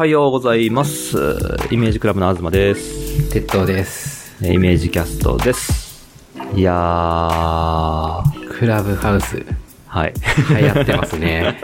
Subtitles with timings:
[0.00, 1.18] はようございます。
[1.70, 3.28] イメージクラブの東です。
[3.30, 4.34] 鉄道です。
[4.42, 6.08] えーイメージキャストです。
[6.54, 8.24] いやー、は
[8.58, 9.42] クラブハウス、い。
[9.42, 11.60] 流行ってますね。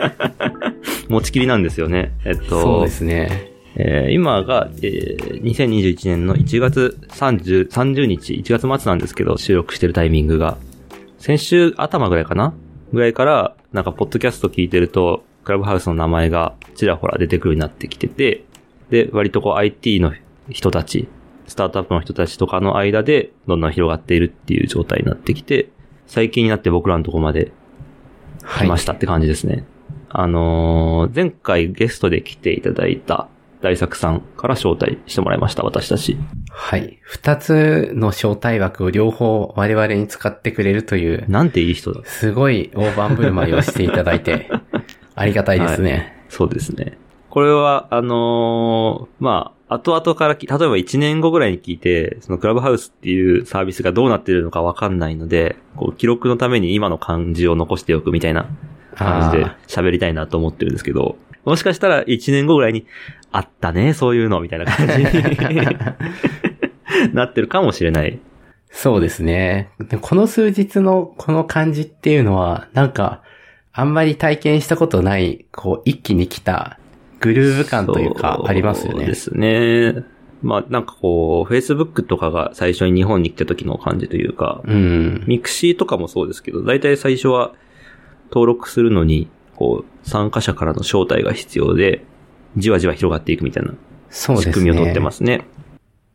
[1.09, 2.11] 持ちきりなんですよね。
[2.25, 3.53] えっと、そうですね。
[3.75, 10.57] えー今が、えー2021年の1月30、30日、1月末なんですけど、収録してるタイミングが。
[11.17, 12.53] 先週頭ぐらいかな？
[12.93, 18.43] ぐらいから、なんか、ポッドキャスト聞いてると、クラブハウスの名前がちらほら出てくるようになってきてて、
[18.89, 20.11] で、割とこう IT の
[20.49, 21.07] 人たち、
[21.47, 25.69] スタートアップの人たちとかの間で、どんどん広がっているっていう状態になってきて、
[26.05, 27.53] 最近になって僕らのとこまで
[28.43, 28.67] はい。
[28.67, 29.65] 来ましたって感じですね。
[30.09, 33.29] あのー前回ゲストで来ていただいた
[33.61, 36.17] 大作さんから招待してもらいました、私たち。
[36.49, 36.99] はい。
[37.03, 42.01] 二つの招待枠を両方我々に使ってくれるという、なんていい人だ。
[42.03, 44.49] すごい大盤振る舞いをしていただいて、
[45.17, 46.13] ありがたいですね。
[46.29, 46.97] そうですね。
[47.29, 58.47] これは、あのーまあ、後々からき、例えば1年後ぐらいに聞いて、そのクラブハウスっていうサービスがどうなってるのかわかんないので、こう、記録のために今の感じを残しておくみたいな
[58.95, 62.85] 感じであ喋りたいなと思ってるんですけど、もしかしたら1年後ぐらいに、
[63.31, 65.05] あったね、そういうの、みたいな感じに
[67.13, 68.19] なってるかもしれない。
[68.69, 69.69] そうですね。
[69.79, 73.21] でこの数日のこの感じっていうのは、なんか、
[73.79, 76.79] あんまり体験したことない、こう、一気に来た
[77.19, 79.15] グルーヴ感というか、ありますよねそうで。
[79.15, 80.03] すね。
[80.41, 85.23] まあ、なんかこう、Facebook とかが最初に日本に来た時の感じというか、うん。
[85.27, 87.53] mixi とかもそうですけど、大体最初は
[88.31, 92.03] 登録するのに、こう、参加者からの招待が必要で、
[92.55, 93.73] じわじわ広がっていくみたいな
[94.09, 94.41] そう。
[94.41, 95.45] 仕組みを取ってますね。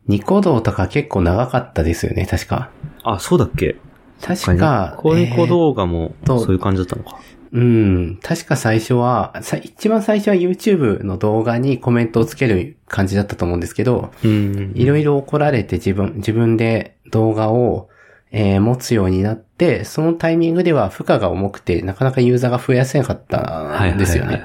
[0.08, 2.70] ニコ動とか結構長かったですよね、確か。
[3.04, 3.76] あ、そうだっけ？
[4.20, 7.20] 確か、コニコ動画もえーとそういう感じだったのか。
[7.52, 8.18] うん。
[8.22, 14.72] 確か最初は、さ一番最初は YouTube の動画にコメントをつける感じだったと思うんですけど、うん。
[14.74, 17.88] いろいろ怒られて自分、自分で動画を、
[18.34, 24.42] えー持つようになって、そのタイミングでは負荷が重くて、なかなかユーザーが増やせなかったんですよね。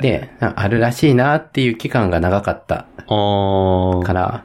[0.00, 4.44] で、ああるらしいなっていう期間が長かったから、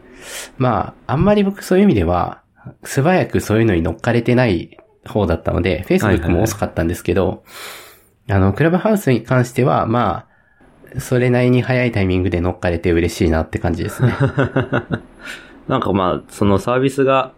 [0.58, 2.42] まあ、あんまり僕そういう意味では、
[2.84, 7.44] 素早くそういうのに乗っかれてない方だったので、Facebook も遅かったんですけど、
[8.30, 10.28] あの、クラブハウスに関しては、ま
[10.96, 14.14] あ、それなりに早いタイミングで乗っかれて嬉しいなって感じですね。
[15.68, 17.34] なんかまあ、そのサービスが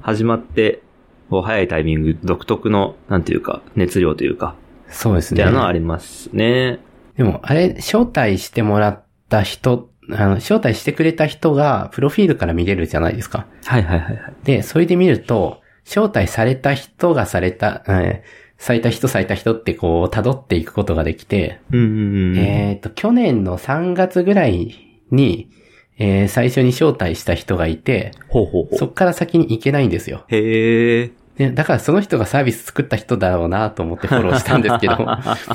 [0.00, 0.82] 始まって、
[1.30, 4.54] こう早いタイミング、独特の、なんていうか、熱量というか、
[4.88, 5.52] そうですねみたい。
[5.52, 6.80] なのはありますね。
[7.16, 13.46] でも、あれ、招待してもらった人、あの、招待してくれた人が、プロフィールから見れるじゃないですか。
[13.64, 14.34] はいはいはいはい。
[14.42, 15.60] で、それで見ると、
[15.90, 22.36] 招待された人がされた、えーされた人された人ってこう、辿っていくことができて、うんうんうん。
[22.36, 25.50] えっ、と、去年の3月ぐらいに、
[25.98, 28.76] えー最初に招待した人がいて、ほうほうほ。
[28.76, 30.24] そうっから先に行けないんですよ。
[30.28, 31.10] へえ。
[31.38, 34.98] で、だからその人がサービス作った人だろうなと思ってフォローしたんですけど、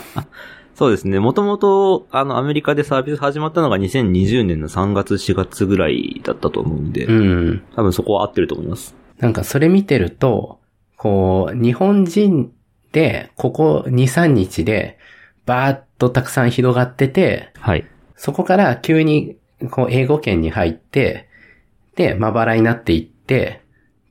[0.74, 1.20] そうですね。
[1.20, 7.62] もともと、あの、アメリカでサービス始まったのが2020年の3月4月ぐらいだったと思うんで、うん。
[7.76, 8.96] 多分そこは合ってると思います。
[9.20, 10.60] なんかそれ見てると、
[10.98, 12.52] こう、日本人
[12.92, 14.98] で、ここ2、3日で、
[15.46, 17.86] バーッとたくさん広がってて、はい。
[18.16, 19.38] そこから急に、
[19.72, 21.28] こう、英語圏に入って、
[21.96, 23.62] で、まばらになっていって、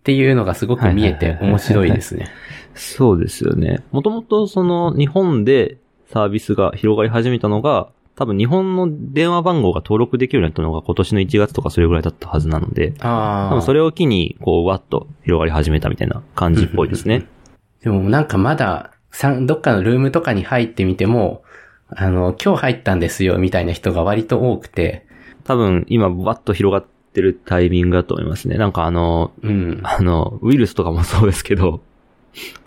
[0.01, 2.29] っていうのがすごく見えて面白いですね。
[2.75, 3.83] そうですよね。
[3.91, 5.79] もともとその日本で
[6.13, 13.55] サービスが広がり始めたのが、多分日本の電話番号が登録できるようになったのが今年の1月とかそれぐらいだったはずなので、多ああ。
[13.55, 17.27] 分それを機に、こう、わっと広がり始めたみたいな感じっぽいですね。
[17.83, 21.43] でもなんかまだ、さんどっかのルームとかに入ってみても、
[21.89, 25.07] あの、今日入ったんですよ、みたいな人が割と多くて、
[25.45, 28.57] 多分今、わっと広がってるタイミングだと思いますね。
[28.59, 29.81] なんかあの、うん。
[29.83, 31.81] あの、ウイルスとかもそうですけど、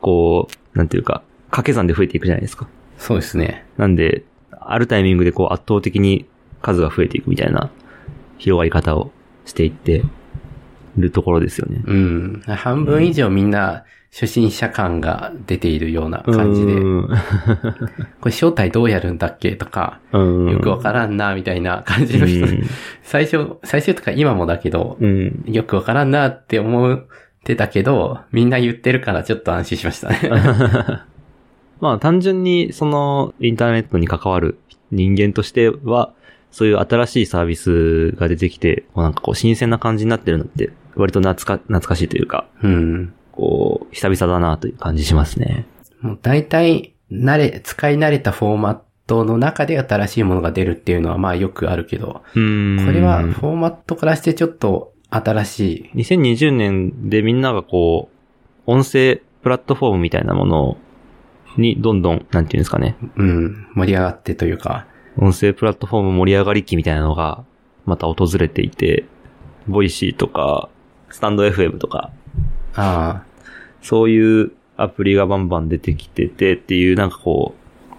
[0.02, 2.68] こう、なんていうか、掛け算で増えていくじゃないですか。
[2.98, 3.66] そうですね。
[3.78, 4.24] なんで、
[4.68, 6.28] あるタイミングでこう圧倒的に
[6.62, 7.72] 数が増えていくみたいな
[8.38, 9.12] 広がり方を
[9.46, 10.04] していって
[10.98, 11.81] るところですよね。
[11.86, 12.42] うん。
[12.46, 17.08] 半分以上みんな初心者感が出ているような感じで、うん
[18.19, 22.48] これ正体どうやるんだっけとか、うんよくわからんな、みたいな感じの人、
[23.04, 25.44] 最初、最初とか今もだけど、うん。
[25.46, 27.06] よくわからんなって思っ
[27.44, 30.19] てたけど、みんな言ってるからちょっと安心しましたね。
[31.80, 34.60] まあ単純にそのインターネットに関わる
[34.92, 36.14] 人間としては、
[36.52, 43.14] そういう新しいサービスが出てきて、こうなんかこう新鮮な感じになってるのって、割と懐か、懐かしいというか、うん。
[43.32, 45.66] こう、久々だなという感じしますね。
[46.02, 52.86] もう大体、慣れ、使い慣れたフォーマットの中で新しいものが出るっていうのはまあよくあるけど、うーん。
[52.86, 55.98] これはフォーマットからしてちょっと新しい。
[56.02, 60.78] 2020年でみんながこう、音声プラットフォームみたいなもの
[61.57, 62.98] にどんどん、なんていうんですかね。
[63.15, 64.88] うん、盛り上がってというか、
[65.18, 67.44] 音声プラットフォーム盛り上がり期みたいなのが、
[67.86, 69.06] また訪れていて、
[69.68, 70.69] Voicy とか、
[71.10, 72.12] stand.fm とか、
[72.75, 73.24] あ
[73.81, 77.94] そういうアプリがバンバン出てきててっていう、なんかこう、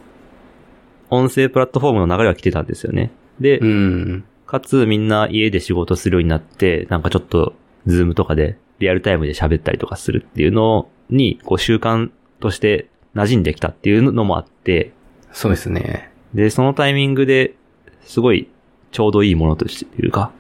[1.10, 3.10] 音声プラットフォームの流れが来てたんですよね。
[3.40, 7.55] で、あ、うん、かつみんな家で仕事するようになって、なんかちょっと、
[7.87, 14.93] Zoom とかでリアルタイムで喋ったりとかするっていうのに、こう習慣として馴染んできたっていうのもあって、
[15.32, 16.10] そうですね。
[16.34, 17.55] で、そのタイミングで
[18.02, 18.49] すごい
[18.90, 20.32] ちょうどいいものとしていうか、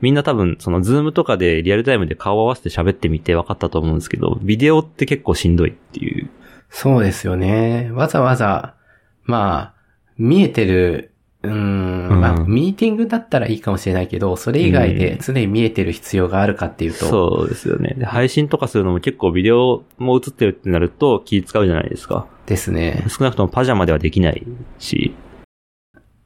[0.00, 6.28] みんな多分その Zoom とかでリアルタイムで顔を合わせて喋ってみて分かったと思うんですけど、ビデオって結構しんどいっていう。
[6.68, 7.90] そうですよね。
[7.92, 8.74] わざわざ、
[9.24, 9.74] まあ、
[10.18, 11.12] 見えてる、
[11.46, 17.94] うーん、うんまあ、ミーティングだったらいいかもしれないけど、それ以外で常に見えてる必要があるかっていうと、そうですよね。
[17.96, 22.26] で、配信とかするのも結構ビデオも映ってるってなると気使うじゃないですか。
[22.46, 23.04] ですね。
[23.08, 24.46] 少なくともパジャマではできない
[24.78, 25.14] し、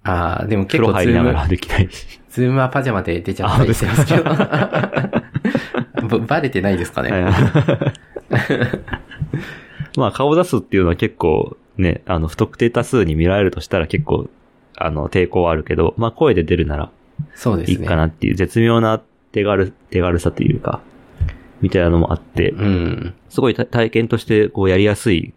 [0.02, 2.20] ああ、でも結構 Zoom 入りながら、できないし。
[2.30, 4.24] Zoom はパジャマで出ちゃったりしてますけど。
[6.18, 7.10] ばバレてないですかね。
[9.96, 14.28] まあ顔出すっていうのは結構ね、あの不特定多数に見られるとしたら結構
[14.80, 16.90] あの抵抗はあるけど、まあ声で出るなら
[17.34, 17.78] そうですね。
[17.78, 19.00] いいかなっていう絶妙な
[19.32, 20.80] 手軽、手軽さというか、
[21.60, 23.14] みたいなのもあって、うん。
[23.28, 25.32] すごい体体験としてこうやりやすい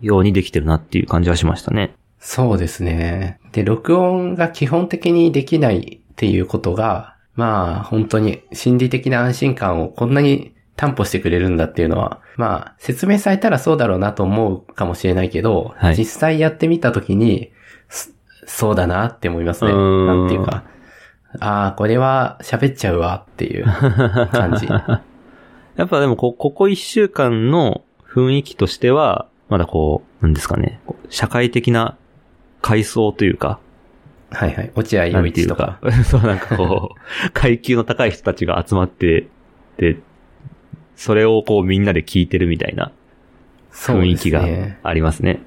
[0.00, 1.94] ようにできてるなっていう感じはしましたね。
[2.18, 3.40] そうですね。
[3.52, 17.50] で、録音が基本的にできないっていうことが、まあ、本当に心理的な安心感をこんなに担保してくれるんだっていうのは、まあ、説明されたらそうだろうなと思うかもしれないけど、はい実際やってみたときに、
[17.88, 18.14] す
[18.46, 19.72] そうだなって思いますね。
[19.72, 20.64] んなんていうか。
[21.40, 24.66] ああ、これは喋っちゃうわっていう感じ。
[25.76, 31.96] やっぱでもこ、ここ一週間の雰囲気としては、まだこう、なんですかね、社会的な
[32.60, 33.58] 階層というか、
[34.30, 34.72] はいはい。
[34.74, 35.92] 落合陽一とかか。
[36.04, 39.28] そうなんかこう、階級の高い人たちが集まって、
[39.76, 39.98] で、
[40.96, 42.92] それをこうみんなで聞いてるみたいな
[43.72, 44.78] 雰囲気がね。
[44.82, 45.40] ありますね。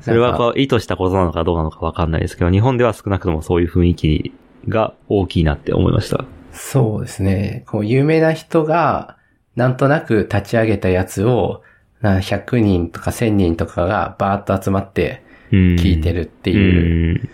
[0.00, 4.32] それはこう意図したことなのかどうなのかわかんないですけど、日本では少なくともそういう雰囲気
[4.68, 6.24] が大きいなって思いました。
[6.52, 7.64] そうですね。
[7.66, 9.16] こう、有名な人が、
[9.56, 11.62] なんとなく立ち上げたやつを、
[12.00, 17.28] な100人とか1000人とかがバーッと集まって聞聞いてるっていう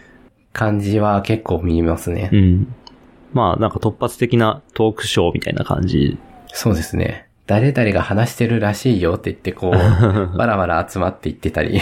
[0.53, 2.31] 感じは結構見ますね。
[2.33, 2.39] うん。
[2.39, 2.75] うん。
[3.33, 6.19] まあなんか突発的なトークショーみたいな感じ。
[6.53, 7.29] そうですね。
[7.47, 9.73] 誰々が話してるらしいよって言って、こう、
[10.39, 11.81] バラバラ集まっていってたり。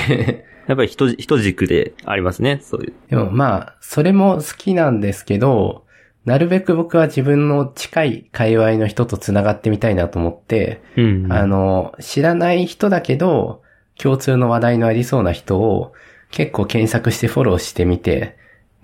[0.70, 2.92] やっぱり人、人軸でありますね、そういう。
[3.08, 5.84] でもまあ、それも好きなんですけど、
[6.24, 11.32] なるべく僕は自分の近い界隈の人と繋がってみたいなと思って、うん。
[11.32, 13.62] あの、知らない人だけど、
[14.00, 15.92] 共通の話題のありそうな人を
[16.30, 18.36] 結構検索してフォローしてみて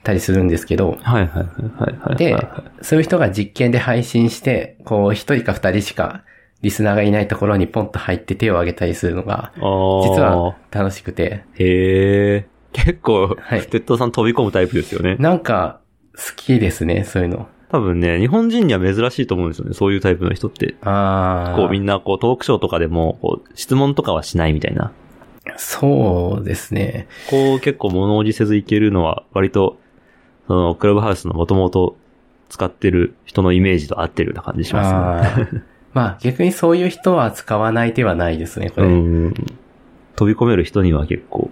[0.03, 1.47] たりするんですけど、はいはいはい
[1.79, 2.17] はいはい。
[2.17, 2.37] で、
[2.83, 6.25] そういう人が実験で配信して、こう一人か二人しか
[6.67, 12.49] リスナーがいないところにポンと入って手を挙げたりするのが、実実は楽しくて、へえ。
[12.73, 15.15] 結構、はい鉄道さん飛び込むタイプですよね。
[15.21, 15.79] なんか
[16.17, 17.47] 好きですね、そういうの。
[17.69, 20.75] 多分ね、日本人には珍しいと思うんですよね、そういうタイプの人って。
[20.83, 21.57] ああ。
[21.57, 24.91] こうみんなこうトークショーとかでも、こう質問とかはしないみたいな。
[25.57, 27.07] そうですね。
[27.31, 29.79] こう結構物おじせずいけるのは割と、
[30.49, 31.95] そのクラブハウスの元々
[32.49, 35.63] 使ってる人のイメージと合ってるような感じしますね。
[35.97, 38.87] まあ逆にそういう人は使わない手はないですね、これ。
[38.87, 39.35] うん。
[40.15, 41.51] 飛び込める人には結構。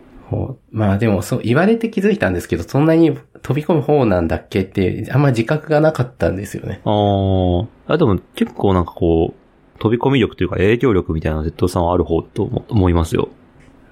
[0.70, 6.82] まあでもそう言われて気づいたんですけど、そんなに飛び込む方なんだっけって、あんま自覚がなかったんですよね。
[6.84, 7.96] あーあ。
[7.96, 13.30] でも結構なんかこう、飛び込み力というか影響力みたいな Z さんはある方と思思いますよ。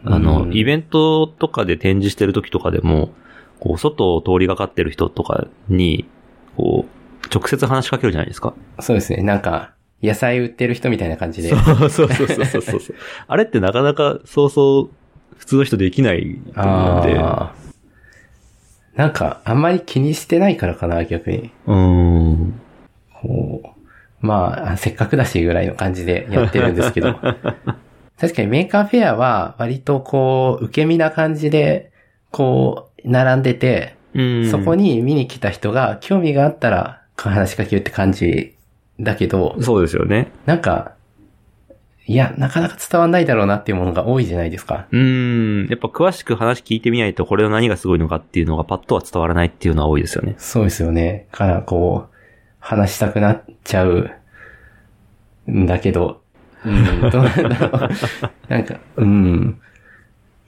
[0.05, 3.11] あの、うんイベントとかで展示してる時とかでも、
[3.59, 6.07] こう、外を通りがかってる人とかに、
[6.59, 7.03] こう、
[7.35, 8.55] 直接話しかけるじゃないですか。
[8.81, 9.23] そうですね。
[9.23, 11.51] なんか、野菜売ってる人みたいな感じで。
[11.51, 12.81] そうそうそうそうそうそう。
[13.29, 14.91] あれってなかなかそうそう
[15.37, 17.21] 普通の人できないと思うんで。
[18.97, 21.51] なんか、あんまり気にしてないからかな、逆に。
[21.67, 22.61] うーん。
[23.23, 27.15] こうまあ、せっかくだしぐらいの感じでやってるんですけど。
[28.21, 31.91] 確かに Maker Faire は割とこう、受け身な感じで、
[32.31, 34.51] こう、並んでて、うん。
[34.51, 38.55] そこに見に来た人が興味があったら話しかけるって感じ
[39.03, 40.31] だけど、そうですよね。
[40.47, 40.95] なんか、
[42.07, 44.87] いや、なかなか伝わんないだろうなっていうものが多いじゃないですか。
[44.91, 45.69] うーん。
[45.69, 50.35] やっぱ詳しく話聞いてみないと、これの何がすごいのかっていうのがパッとは伝わらないっていうのは多いですよね。
[50.39, 51.27] そうですよね。
[51.31, 52.17] から、こう、
[52.59, 54.11] 話したくなっちゃう
[55.49, 56.23] んだけど、
[56.65, 57.91] うん、どうなんだろう。
[58.49, 59.61] なんか、うん。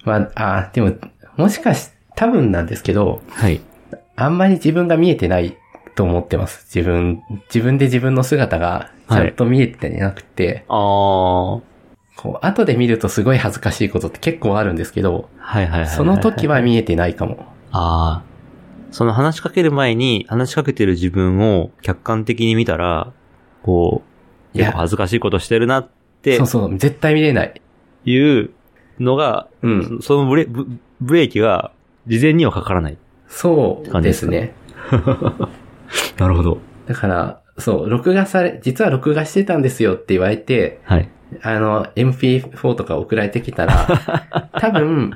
[0.04, 0.92] まあ、あ、でも、
[1.37, 3.61] もしかし、多分なんですけど、はい。
[4.16, 5.56] あんまり自分が見えてない
[5.94, 6.66] と思ってます。
[6.74, 11.62] 自分、自分で自分の姿がちゃんと見えてなくて、あー。
[12.16, 15.90] こう、後で見るとすごい恥ずかしいことって結構あるんですけど、はいはいはいはい。
[15.90, 17.44] その時は見えてないかも。
[17.72, 18.34] ああ。
[18.90, 23.12] その話しかける前に、話しかけてる自分を客観的に見たら、
[23.62, 24.02] こ
[24.54, 25.88] う、いや恥ずかしいことしてるなっ
[26.22, 27.60] てそうそう、絶対見れない。
[28.04, 28.50] いう
[29.00, 29.98] のが、うん。
[30.00, 30.66] そのブレブ
[31.00, 31.72] ブレーキが
[32.06, 32.98] 事前にはかからない。
[33.28, 34.54] そうですね。
[36.18, 36.58] なるほど。
[36.86, 41.08] だから、そう、録画され、実は録画してたんですよって言われて、はい。
[41.42, 43.86] あの、MP4 とか送られてきたら、
[44.60, 45.12] 多分、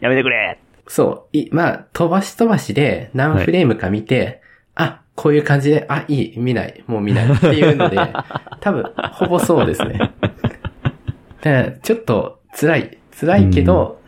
[0.00, 4.42] やめてくれそう、い、まあ、飛ばし飛ばしで何フレームか見て、
[4.74, 7.98] あ、こういう感じで、あ、いい、見ない、もう見ないっていうので、
[8.60, 9.98] 多分、ほぼそうですね。
[9.98, 14.00] だから、ちょっと辛い、辛いけど、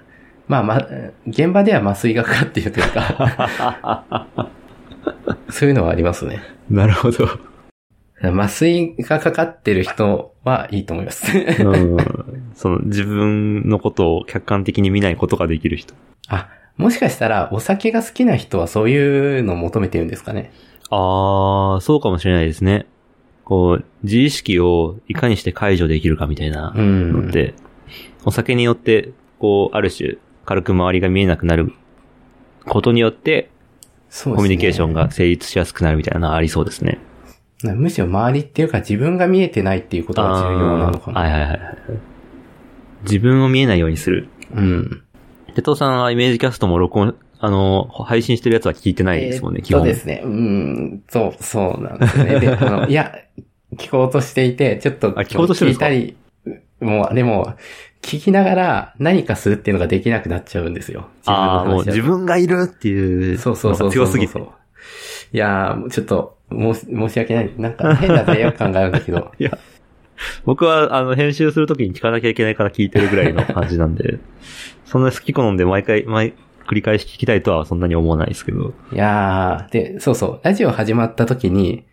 [0.48, 0.86] まあ、ま、
[1.26, 4.50] 現場では麻酔がかかっているというか、
[5.50, 6.42] そういうのはありますね。
[6.70, 7.28] なるほど。
[8.22, 11.26] 麻酔がかかってる人はいいと思います。
[11.36, 11.96] うん。
[12.54, 15.94] その自分のことを客観的に見ないことができる人。
[16.28, 20.52] あ、もしかしたらお酒が好きな人はそういうのを求めてるんですかね。
[20.90, 22.86] ああ、そうかもしれないですね。
[23.44, 27.54] こう、自意識をいかにして解除できるかみたいなうんのって、
[28.24, 30.16] お酒によって、こう、ある種、
[30.46, 31.72] 軽く周りが見えなくなる
[32.66, 33.50] ことによって、
[34.14, 34.36] そうですね。
[34.36, 37.00] コミュニケーションが成立しやすくなるみたいなのありそうですね。
[37.64, 41.20] むしろ周りっていうか自分が見えてないっていうことが重要なのかな。
[41.20, 41.60] はいはいはいはい。
[43.02, 44.28] 自分を見えないようにする。
[44.54, 45.02] うん。
[45.56, 49.80] テトさんはイメージキャストも録音、あの、配信してるやつは聞いてないですもんね、基本。
[49.80, 50.22] そうですね。
[50.24, 52.38] うん、そう、そうなんですね。
[52.38, 53.12] で、あの、いや、
[53.76, 56.16] 聞こうとしていて、ちょっと、聞いたり、
[56.80, 57.54] もう、でも、
[58.04, 61.06] 聞きながら何かするっていうのができなくなっちゃうんですよ。
[61.26, 63.38] ああ、もう自自分がいるっていう。
[63.38, 63.90] そうそうそう。
[63.90, 64.38] 強すぎて。
[64.38, 64.42] い
[65.32, 67.50] やー、ちょっと、申し、申し訳ない。
[67.56, 69.32] なんか変な罪悪感があるんだけど。
[69.38, 69.56] いや、
[70.44, 74.18] 僕は、あの、編集するときに聞かなきゃいけないから聞いてるぐらいの感じなんで、
[74.84, 76.34] そんな好き好んで毎回、毎、
[76.68, 78.74] 繰り返し聞きたいとはそんなに思わないですけど。
[78.92, 81.84] いやー、で、そうそう、ラジオ始まった時に、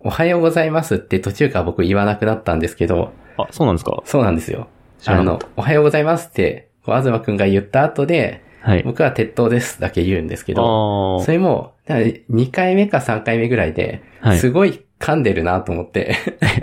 [0.00, 4.02] おはようございますって途中から僕言わなくなったんですけど、あ、そうなんですか？
[4.04, 4.68] そうなんですよ。
[5.06, 8.82] あの、おはようございますって、こう、東くんが言った後で、はい。
[8.82, 16.14] 僕は鉄塔ですだけ言うんですけど、あそれも、だから2回目か3回目ぐらいで、はいすごい噛んでるなと思って、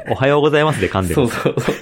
[0.07, 1.15] あ、 おはようございますで噛んでる。
[1.15, 1.79] そうそうそう。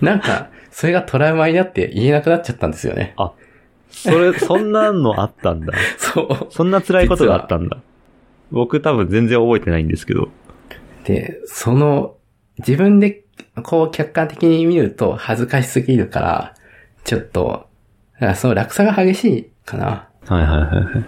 [0.00, 3.14] なんか、それがトラウマになって言えなくなっちゃったんですよね。
[3.90, 5.72] それ、そんなのあったんだ。
[5.98, 6.46] そう。
[6.50, 7.78] そんな辛いことがあったんだ。
[8.52, 10.28] 僕多分全然覚えてないんですけど。
[11.04, 12.14] で、その、
[12.58, 13.24] 自分で、
[13.62, 16.54] こう客観的に見ると恥ずかしすぎるから、
[17.04, 17.68] ちょっと、
[18.36, 20.08] その落差が激しいかな。
[20.26, 21.04] はいはいはいはい。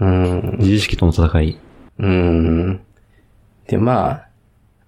[0.00, 0.06] うー
[0.54, 0.58] ん。
[0.58, 1.58] 自意識との戦い。
[1.98, 2.80] うーん。
[3.66, 4.22] で、ま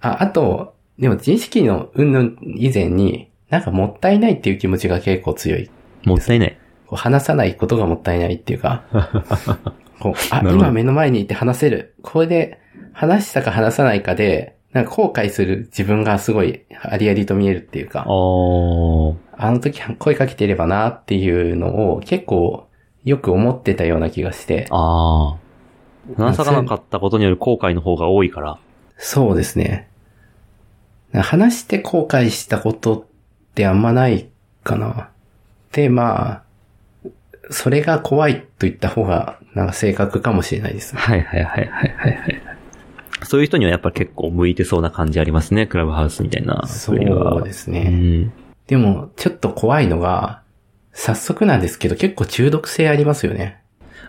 [0.01, 5.71] あ、あ、あと、でも自意識の云々以前に、なんかもったいないっていう気持ちが結構強い。
[6.05, 6.59] もったいない。
[6.87, 8.85] こう話さないことがもったいないっていうか、
[10.01, 11.95] こう、あ、今目の前にいて話せる。
[12.03, 12.59] これで、
[12.93, 18.07] 話したか話さないかで、なんか後悔する自分がすごいありありと見えるっていうかあ、
[19.51, 22.69] の時声かけてればなっていうのを結構
[23.05, 26.17] よく思ってたような気がして、あー。
[26.17, 28.59] 話さなかったことによる後悔の方が多いから。
[28.97, 29.89] そうですね。
[31.15, 33.05] 話して後悔したことっ
[33.55, 34.29] てあんまない
[34.63, 35.11] かな。
[35.73, 37.11] で、まあ、
[37.51, 41.01] それが怖いと言った方が、なんか正確かもしれないですね。
[41.01, 42.43] はいはいはいはいはいはい。
[43.25, 45.67] そういう人にはやっぱ結構向いてそうな感じありますね。
[45.67, 46.67] クラブハウスみたいな。
[46.67, 47.85] そういうのがですうね。
[47.89, 48.33] ん。
[48.67, 50.43] でも、ちょっと怖いのが、
[50.93, 53.63] 早速なんですけど結構中毒性ありますよね。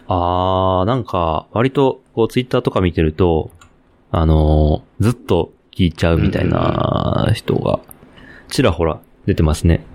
[0.07, 3.51] あー、なんか、割と、こう、ツイッターとか見てると、
[4.11, 7.79] あのーずっと聞いちゃうみたいな人が、
[8.49, 9.85] ちらほら出てますね。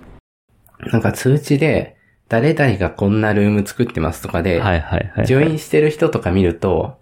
[0.92, 1.96] なんか通知で、
[2.28, 5.26] 誰々がこんなルーム作ってますとかで、はいはいはい。
[5.26, 6.98] ジョインしてる人とか見ると、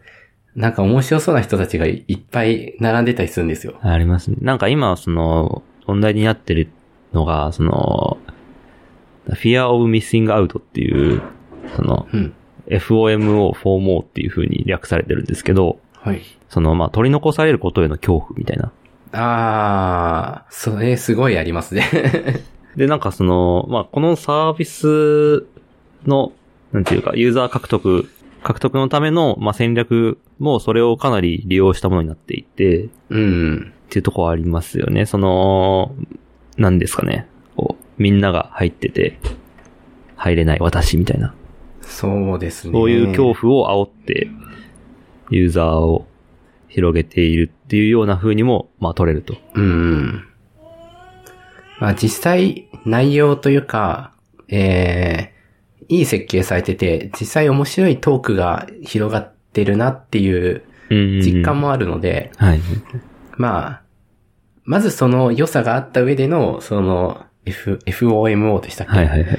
[0.56, 3.74] なんか面白そうな人たちがいっぱい並んでたりするんですよ。
[3.80, 4.36] ありますね。
[4.40, 6.68] なんか今、その、問題になってる
[7.12, 8.18] のが、その、
[9.30, 11.22] fear of missing out っていう、
[11.76, 12.34] その、うん。
[12.66, 16.22] FOMO、FOMO っていう風に略されてるんですけど、はい。
[16.48, 18.72] その、まあ、取り残されることへの恐怖みたいな。
[19.12, 21.84] あー、それすごいありますね。
[22.76, 25.46] で、なんかその、まあ、このサービス
[26.06, 26.32] の、
[26.72, 28.08] なんていうか、ユーザー獲得、
[28.42, 33.72] 獲得のための、まあ、戦略もそれをかなり利用したものになっていて、うん。
[33.86, 35.06] っていうところはありますよね。
[35.06, 35.94] その、
[36.56, 37.26] なんですかね。
[37.56, 39.18] こう、みんなが入ってて、
[40.16, 41.34] 入れない私みたいな。
[41.82, 42.72] そうですね。
[42.72, 44.28] そういう恐怖を煽って、
[45.30, 46.06] ユーザーを
[46.68, 49.36] 広げているっていうような風にも、まあ取れると。
[49.54, 50.24] うん。
[51.78, 54.12] まあ実際内容というか、
[54.48, 61.60] えー、いい設計されてて、実際面白いトークが広がってるなっていううん実感。
[61.60, 62.60] もあるので、はい。
[63.36, 63.82] まあ、
[64.64, 69.38] まずその良さがあった上での、その、F、FOMO でしたっけ、はいはいはい。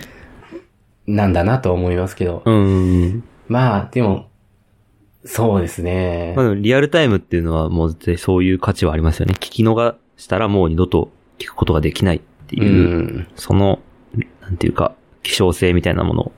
[1.07, 2.41] なんだなと思いますけど。
[2.45, 3.23] うん。
[3.47, 4.29] まあ、でも、
[5.23, 6.53] そうですねまあ。
[6.53, 9.33] リアルタイムっていうのはもう絶対そういう価値はありますよね。
[9.33, 13.27] 聞き逃したらもう二度と聞くことができないってういう、ん。
[13.35, 13.79] その、
[14.41, 14.93] なんていうか、
[15.23, 16.31] 希少性みたいなもの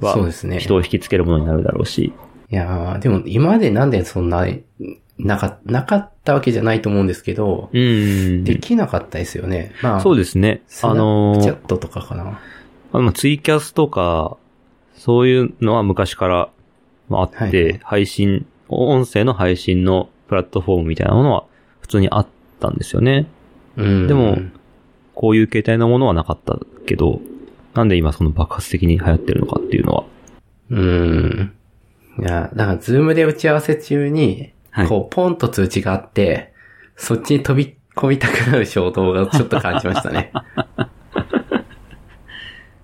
[0.00, 0.60] は、そうですね。
[0.60, 2.12] 人を引きつけるものになるだろうし。
[2.50, 4.46] いやーでも今までなんでそんな、
[5.18, 8.44] なか、なかったわけじゃないと思うんですけど、うん。
[8.44, 9.72] できなかったですよね。
[9.82, 10.62] まあ、そうですね。
[10.82, 12.40] あのーチャットとかかな。
[12.92, 14.36] あの、ツイキャスとか、
[14.96, 16.48] そういうのは昔から
[17.08, 21.44] まああって、はいはい配信、音声の配信のプラットフォームみたいなものは
[21.80, 22.26] 普通にあっ
[22.60, 23.26] たんですよね。
[23.76, 24.06] うん。
[24.06, 24.38] でも
[25.14, 27.20] こういう形態のものはなかったけど、
[27.74, 30.04] なんで今その爆発的に流行ってるのかっていうのは。
[30.70, 31.52] うん。
[32.18, 36.52] いや、だから、ズームで打ち合わせ中に、はいこう、ポンと通知があって、
[36.96, 40.32] そっちに飛び込みたくなる衝動がちょっと感じましたね。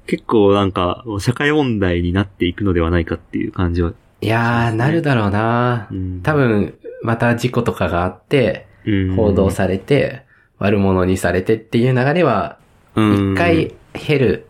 [0.06, 3.92] 結構なんか、社会問題になっていくのではないかっていう感じは。
[4.20, 10.22] いやー、なるだろうなうん多分、また事故とかがあって、うん報道されて、
[10.58, 12.58] 悪者にされてっていう流れは、
[12.94, 14.46] うん一回減る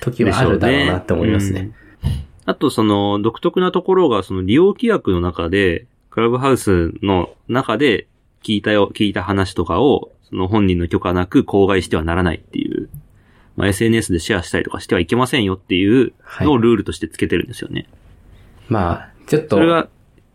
[0.00, 1.70] 時はあるだろうなって思いますね。
[2.46, 8.06] うんあと、その、独特なところが、その利用規約の中で、クラブハウスの中で
[8.42, 12.90] 聞いたよ、聞いた話とかを、その本人の許可なく公害してはならないっていう、
[13.56, 17.88] まあ、SNS でシェアしたりとかしてはいけませんよっていうのをルールとしてつけてるんですよね。
[18.68, 19.88] まあ、ちょっとそ、れが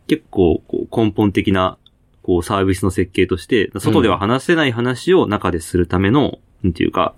[0.07, 1.77] 結構こう根本的な
[2.23, 7.13] こうサービスの設計として、外では話せない話を中でするための、なんていうか、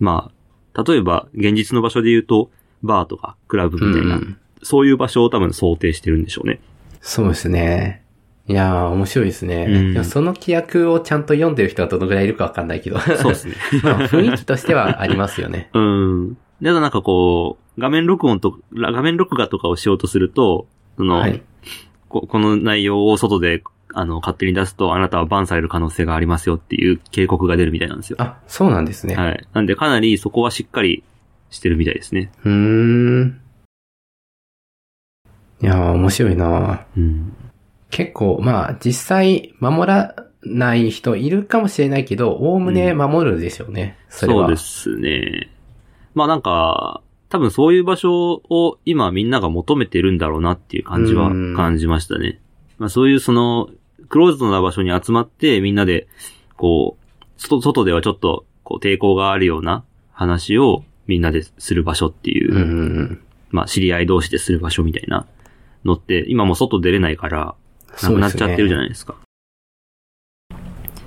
[0.00, 0.30] ま
[0.74, 2.50] あ、例えば現実の場所で言うと、
[2.82, 6.60] バーとかクラブみたいな、うんそういう場所を多分想定してるんでしょうね。
[7.00, 8.02] そうですね。
[8.48, 9.66] いやー、面白いですね。
[9.68, 12.98] うんでもその規約をちゃんと読んでる人がどのぐらいいるかわかんないけど。
[12.98, 13.54] そうですね。
[13.84, 15.70] まあ、雰囲気としてはありますよね。
[15.74, 16.36] うん。
[16.60, 21.42] で、なんかこう、画面録音と、画面録画とかをしようとすると、その、はい。
[22.08, 23.62] ここの内容を外で、
[23.92, 28.16] あの、勝手に出すと、あなたはバンされる可能性がありますよっていう警告が出るみたいなんですよ。
[28.18, 29.14] あ、そうなんですね。
[29.14, 29.46] はい。
[29.52, 31.04] なんで、かなりそこはしっかり
[31.50, 32.30] してるみたいですね。
[32.44, 33.40] うーん。
[35.60, 37.36] いやー、面白いなうん。
[37.90, 43.98] 結構、まあ、実際、守らない人いるかもしれないけど、おおむね守るでしょうね。
[44.08, 44.46] それは。
[44.46, 45.50] そうですね。
[46.14, 52.40] まあなんか、多分そういう場所を今みんなが求めてるんだろうなっていう感じはうん感じましたね。
[52.78, 53.68] まあそういうその、
[54.08, 56.08] クローズドな場所に集まってみんなで、
[56.56, 63.22] こう、外、外ではちょっと、こう抵抗があるような話をみんなでする場所っていう、うんうんうん。
[63.50, 65.26] まあ知り合い同士でする場所みたいな
[65.84, 67.54] のって、今もう外出れないから、
[68.02, 68.18] なく。
[68.18, 69.16] なっちゃってるじゃないですか。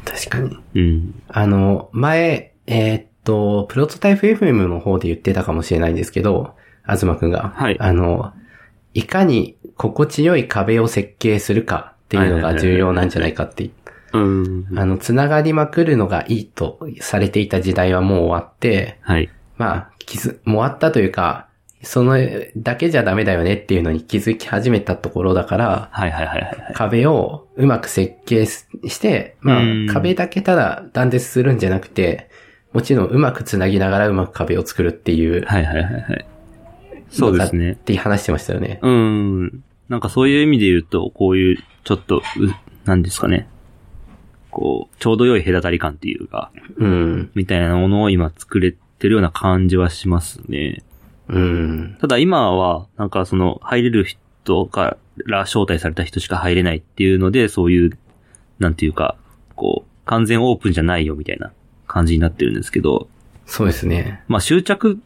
[0.04, 0.58] 確かに。
[0.76, 1.22] うん。
[1.30, 7.54] あの、前、えーっと、プロトタイプ FM の方で言ってたかもしれないんですけど、東くんが。
[7.56, 8.34] はいあの、
[8.94, 13.70] いかに心地よい壁を設計するかっていうのが重要なんじゃないかって。
[14.14, 14.68] うん。
[14.76, 19.30] あの、つながりまくるのがいいとされていた時代はもう終わって、はい。
[19.58, 21.48] まあ、気づ、もう終わったというか、
[21.84, 22.16] その
[22.58, 26.74] だけじゃダメだよねっていうのに気づき始めたところだから、はいはいはいはい。
[26.76, 32.30] 壁をうまく設計しして、まあうん、壁だけただ断絶するんじゃなくて、
[32.72, 36.26] もちろんうまくつなぎながらうまく壁を作るっていう、はいはいはいはい。
[37.10, 37.76] そうですねっ。
[37.76, 38.80] て話してましたよね。
[38.82, 39.64] うん。
[39.90, 42.22] なんかそういう意味で言うと、こういう、ちょっと、う、
[42.86, 43.50] なんですかね。
[44.50, 47.32] こう、ちょうど良い隔たり感っていうか、うん。
[47.36, 50.84] みたいなものを今作れてるような感じはしますね。
[51.28, 51.98] うん。
[52.00, 57.98] ただ今は、なんかその、入れる人から招待された人しか入れないっていうので、そういう、
[58.60, 59.18] なんていうか、
[59.56, 61.52] こう、完全オープンじゃないよみたいな
[61.88, 63.10] 感じになってるんですけど、
[63.46, 64.24] そうですね。
[64.28, 65.00] まあ終着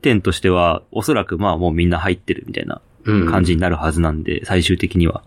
[0.00, 3.30] 点としては、おそらくまあもうみんな入ってるみたいなうん。
[3.30, 5.22] 感じになるはずなんで、最終的には。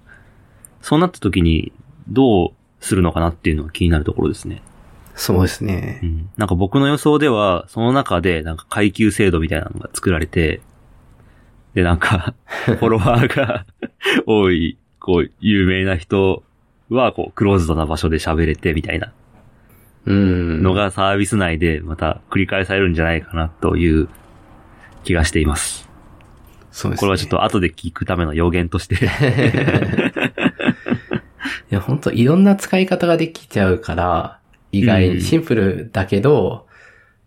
[0.82, 1.71] そうなった時に、
[2.08, 4.62] どうするのかなっていうのは気になるところですね。
[5.15, 6.06] そうですねう。
[6.06, 6.30] ん。
[6.38, 10.62] なんか僕の予想では、その中で、なんか階級制度みたいなのが作られて、
[11.73, 12.34] で、なんか、
[12.65, 13.65] フォロワーが
[14.25, 16.43] 多い、こう、有名な人
[16.89, 19.12] は、こう、クローズドな場所で喋れて、みたいな
[20.06, 20.62] うん。
[20.63, 24.08] のがサービス内でまた繰り返されるんじゃないかなという
[25.04, 25.89] 気がしています。
[26.71, 26.99] そうですね。
[26.99, 28.95] これはちょっと後で聞くための予言として。
[31.71, 34.39] いや、本当いろんな使い方ができちゃうから、
[34.71, 36.65] 意うん外、シンプルだけど、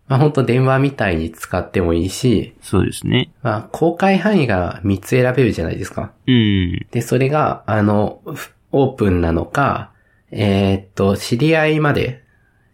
[0.07, 3.31] まあ本当電話みたいに使ってもいいし、そうですね。
[3.43, 6.11] まあ公開範囲が3つ選べるじゃないですか。
[6.27, 6.87] うん。
[6.91, 9.91] で、それが、あの、ふオープンなのか、
[10.31, 12.23] えーっと、知り合いまで、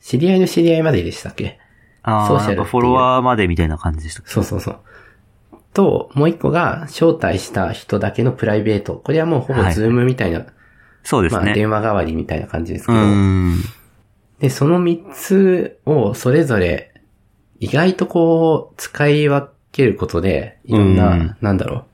[0.01, 1.59] 知り合いの知り合いまででしたっけ？
[2.03, 4.77] ああ、ソーシャフォロワーまでみたいな感じでしたっけそうそうそう。
[5.73, 8.95] と、もう一個が、招待した人だけのプライベート。
[8.95, 10.49] これはもうほぼはいズームみたいな、まあ
[11.03, 11.53] そうですね。
[11.53, 13.55] 電話代わりみたいな感じですけうど、ん。
[14.39, 16.93] で、その三つをそれぞれ、
[17.59, 21.85] 意外とこう、使い分けることで、いろんな、うんなんだろ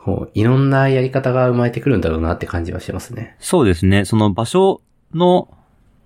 [0.00, 0.02] う。
[0.04, 3.36] こう、いろんなやり方が生まれてくるんだろうなって感じはしますね。
[3.40, 4.04] そうですね。
[4.04, 4.80] その場所
[5.14, 5.48] の、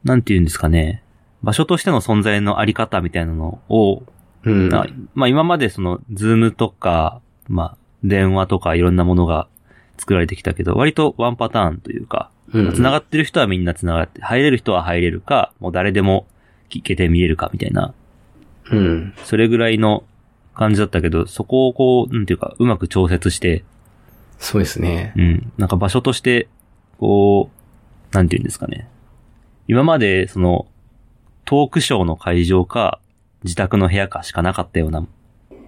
[0.05, 1.03] なんて言うんですかね。
[1.43, 4.03] 場所としての存在のあり方みたいなのを、
[4.45, 4.75] うん。
[4.75, 9.49] あまあ今までその、ズームとか、まあ、電話とかいろんなものが
[10.01, 12.73] 作られてきたけど、割とワンパターンというか、うん。
[12.75, 16.27] 繋がってる人はみんな繋がって、入れる人は入れるか、もう誰でも
[16.71, 17.93] 聞けて見れるかみたいな、
[18.71, 19.15] うん。
[19.25, 20.05] それぐらいの
[20.55, 23.63] 感じだったけど、そこをこう、なんていうか、うまく調節して、
[24.39, 25.13] そうですね。
[25.17, 26.49] うん、なんか場所として、
[26.99, 27.51] こ
[28.13, 28.89] う、なんていうんですかね。
[29.69, 30.67] 今まで、その、
[31.45, 33.01] トークショーの会場か、
[33.45, 35.07] 自宅の部屋かしかなかったような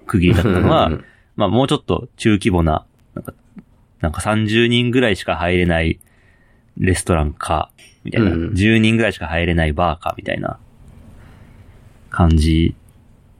[0.06, 1.04] 区切りだったのは、うん
[1.36, 3.34] まあもうちょっと中規模な、なんか、
[4.02, 5.98] なんか30人ぐらいしか入れない
[6.76, 7.70] レストランか、
[8.04, 10.58] みたいな、うん10人ぐらいしか入れないバーか、みたいな
[12.10, 12.74] 感じ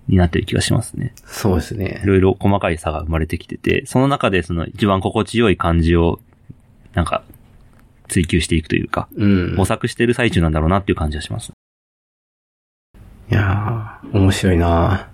[0.08, 1.14] になってる気がしますね。
[1.24, 2.06] そうですねい。
[2.06, 6.20] ろいろ細かい差が生まれてきてて、その中でその一番心地よい感じを、
[6.94, 7.22] なんか、
[8.08, 9.54] 追求していくというか、うん。
[9.56, 11.52] 模索してる最中なんだろうなっていう感じがします。
[13.30, 15.08] いやー、面白いな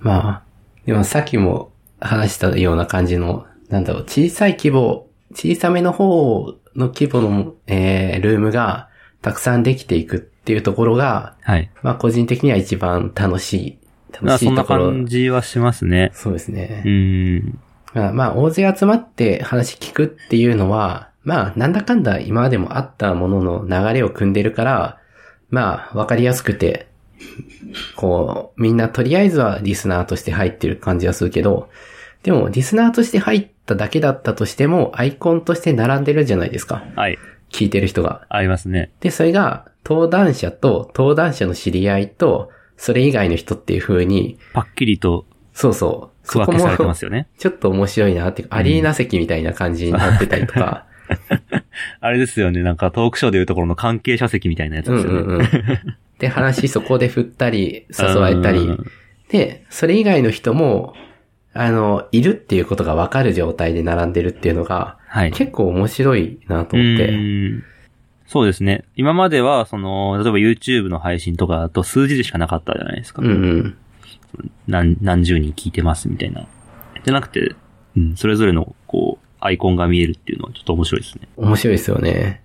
[0.00, 0.42] まあ、
[0.86, 8.88] でもさっきも話したような感じの、なんだろう、小さい規模、小さめの方の規模の、えー、ルームが
[9.22, 11.70] たくさんできていくっていうところが、はい。
[11.82, 13.78] まあ個人的には一番楽しい、
[14.12, 14.86] 楽まあそんなしいところ。
[14.90, 16.10] 感じはしますね。
[16.14, 16.88] そうですねう。
[16.88, 17.58] ん。
[17.94, 24.98] まあ、まあ、大勢集まって話聞くっていうのは、まあ、なんだかんだ今までもあったものの流れを組んでるから、
[25.50, 26.88] まあ、わかりやすくて、
[27.96, 31.68] こう、みんなとりあえずはリスナーとして入ってる感じはするけど、
[32.22, 36.84] でも、リスナーとして入っただけだったとしても、アイコンとして並んでるじゃないですか。
[36.96, 37.18] はい。
[37.50, 38.26] 聞いてる人が。
[38.28, 38.90] ありますね。
[39.00, 46.26] で、それが、登壇者と、登壇者の知り合いと、それ以外の人っていう風に、パッキリとそうそう。
[46.26, 47.28] 区分けされてますよね。
[47.38, 50.86] ちょっと面白いなっていうか、アリーナ席みたいな感じになってたりとか。
[52.00, 52.62] あれですよね。
[52.62, 55.18] なんかトークショーでいうところの関係者席みたいなやつうんですよね。
[55.20, 55.48] うんうん。
[56.18, 58.86] で、話そこで振ったり、誘われたりうん。
[59.28, 60.94] で、それ以外の人も、
[61.52, 65.32] あの、いるっていうことがわかる状態で並んでるっていうのが、はい。
[65.32, 67.08] 結構面白いなと思って。
[67.08, 67.64] うん
[68.26, 68.84] そうですね。
[68.94, 73.22] 今までは、その、例えば YouTube の配信とかだと数字でしかなかったじゃないですか。
[73.22, 73.78] うんうん。
[74.68, 76.46] 何、何十人聞いてますみたいな。
[77.04, 77.56] じゃなくて、
[77.96, 81.26] うん、それぞれの、こう、アイコンが見えるっていうのはちょっと面白いですね。
[81.36, 82.44] 面白いですよね。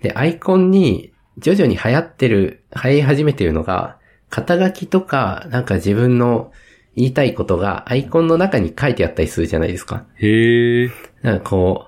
[0.00, 3.96] で、アイコンに徐々に流行ってる、流行り始めてるのが、
[4.28, 6.52] 肩書きとか、なんか自分の
[6.96, 10.04] 言いたいことがアイコンの中に書いてあったりするじゃないですか。
[10.16, 10.90] へえ。
[11.22, 11.86] なんかこ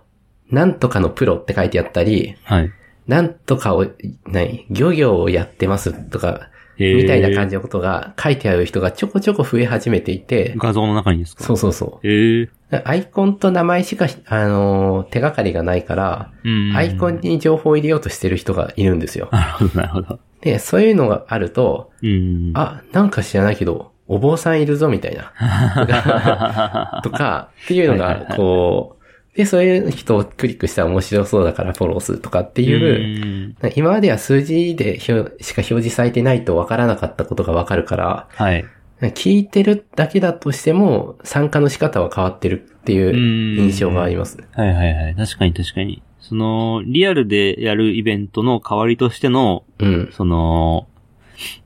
[0.51, 2.71] う、なんとかのプロって書いてあったり、はい。
[3.07, 3.87] なんとかを、
[4.27, 11.45] 何、漁業をやってますとか、みたいな感じのことが書いてある人がちょこちょこ増え始めていて、画像の中にですか？
[11.45, 12.01] そうそうそ。
[12.03, 12.83] う。
[12.85, 16.73] アイコンと名前しか、あのー手がかりがないから、うん。
[16.75, 19.29] アイコンに情報を入れようとしてる人がいるんですよ。
[19.31, 20.19] なるほど、なるほど。
[20.41, 22.53] で、そういうのがあると、うん。
[22.55, 27.01] あ、なんか知らないけど、お坊さんいるぞみたいな。
[27.03, 29.03] とか、っていうのが、こう、
[29.37, 38.65] で、そういう人をクリックしたら面白そうだからフォローするとかっていう、うん今までは数字で表しか表示されてないとわからなかったことがわかるから、はい。
[39.01, 44.47] 聞いてるだけだとしても、参加の仕方は変わってるっていう印象がありますね。
[44.53, 45.15] はいはいはい。
[45.17, 46.03] 確かに確かに。
[46.21, 50.11] その、リアルでやるイベントの代わりとしての、うん。
[50.13, 50.87] その、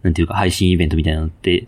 [0.03, 1.67] なんていうか配信イベントみたいなのって、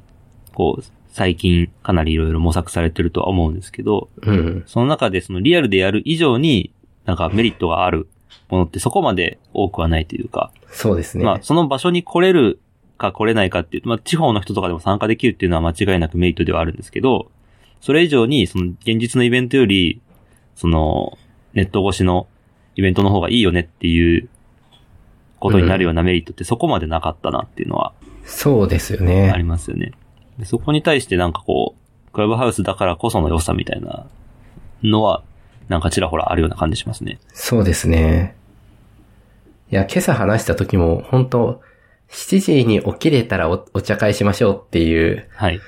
[0.59, 4.65] こう、最近かなりいろいろ模索されてるとは思うんですけど、うん。
[4.67, 6.73] その中でそのリアルでやる以上に、
[7.05, 8.09] なんかメリットがある
[8.51, 11.25] ものってそこまで多くはないというか、そうですね。
[11.25, 12.59] まあ、その場所に来れる
[12.99, 17.31] か来れないかっていう、まあ、地方の人とかでも参加できるっていうのは間違いなくメリットではあるんですけど、
[17.81, 20.01] それ以上に、その現実のイベントより、
[20.57, 21.17] その、
[21.55, 22.27] ネット越しの
[22.75, 24.29] イベントの方がいいよねっていう
[25.39, 27.93] ことになるようなメリットってそこまでなかったなっていうのは
[28.25, 29.35] そうですよあね。
[29.37, 29.93] りますよね。
[30.39, 31.75] でそこに対してなんかこ
[32.09, 34.07] う、クラブハウスだからこその良さみたいな
[34.83, 35.23] のは、
[35.69, 37.19] なんかちらほらあるような感じしますね。
[37.33, 38.35] そうですね。
[39.71, 41.61] いや、今朝話した時も、本当
[42.11, 45.61] 7時に起きれたらおお茶会しましょうっていうはい。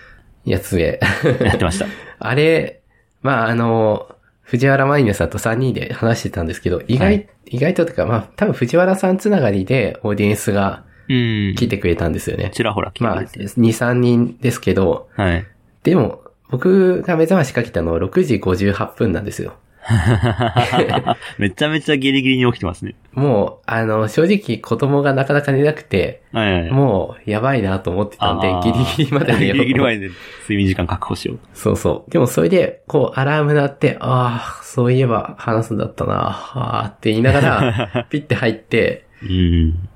[0.47, 1.01] やつで、
[1.41, 1.87] やってました。
[2.19, 2.81] あれ、
[3.21, 4.09] まあ、あの、
[4.43, 10.90] 藤原マイネさんと3人で話してたんですけど、意外、はい意外とというか、まあ、多分藤原さんつながりでオーディエンスがうん。
[11.11, 12.51] 来てくれたんですよね。
[12.55, 13.41] ちらほら来てまあ、くれて。
[13.41, 15.47] 2、3人ですけど、はい。
[15.83, 19.55] でも、僕が目覚ましかけたのは6時58分なんですよ。
[21.39, 22.95] めちゃめちゃギリギリに起きてますね。
[23.13, 26.71] もう、あの、正直子供がなかなか寝なくて、はいはいはい。
[26.71, 30.11] もう、やばいなと思ってたんでギリギリまで寝ようギリギリ前で
[30.43, 31.39] 睡眠時間確保しよう。
[31.55, 32.11] そうそう。
[32.11, 39.89] でもそれで、こう、アラーム鳴って、ああ、そういえば話すんだったな、ああって言いながら、 ピッて入って、うん。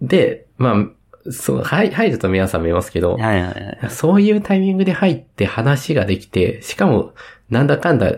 [0.00, 0.76] で、ま
[1.26, 3.90] あ、そう、入入ると皆さん見えますけど、はいはいはい。
[3.90, 7.14] そういうタイミングで入って話ができて、しかも、
[7.50, 8.12] なんだかんだ、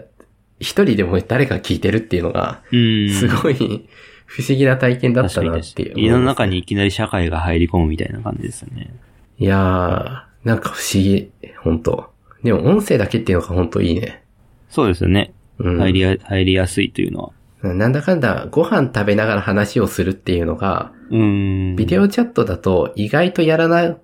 [0.59, 3.11] 一人でも誰か聞いてるっていうのが、うん。
[3.11, 3.89] すごい
[4.27, 6.01] 不思議な体験だったなっていう。
[6.01, 8.93] 家の中にいきなり社会が入り込むみたいな感じですよね。
[9.39, 11.31] いやー、なんか不思議、
[11.63, 12.11] 本当
[12.43, 14.23] でも音声だけっていうのが本当いいね。
[14.69, 15.33] そうですよね。
[15.59, 15.79] うん。
[15.79, 17.31] 入りや、入りやすいというのは。
[17.75, 21.77] なんだかんだご飯食べながら話をするっていうのが、うん。
[21.77, 23.97] ビデオチャットだと意外とやらない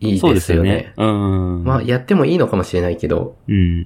[0.00, 0.70] ですよね。
[0.70, 0.94] ね。
[0.96, 1.64] うん。
[1.64, 3.84] まあ、やってもいいのかもしれないけど、うん。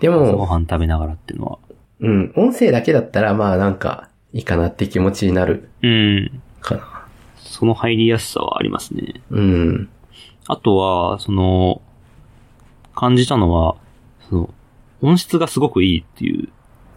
[0.00, 1.58] でごも、飯食べながらっていうのは。
[2.00, 6.42] うん、音声だけだったらまあなんかいいかなって気持ちになるうん。
[6.60, 7.06] かな。
[7.36, 9.22] その入りやすさはありますね。
[9.30, 9.88] うん。
[10.46, 11.80] あとは、その、
[12.94, 13.76] 感じたのは、
[14.28, 14.54] その、
[15.00, 16.48] 音質がすごくいいっていう、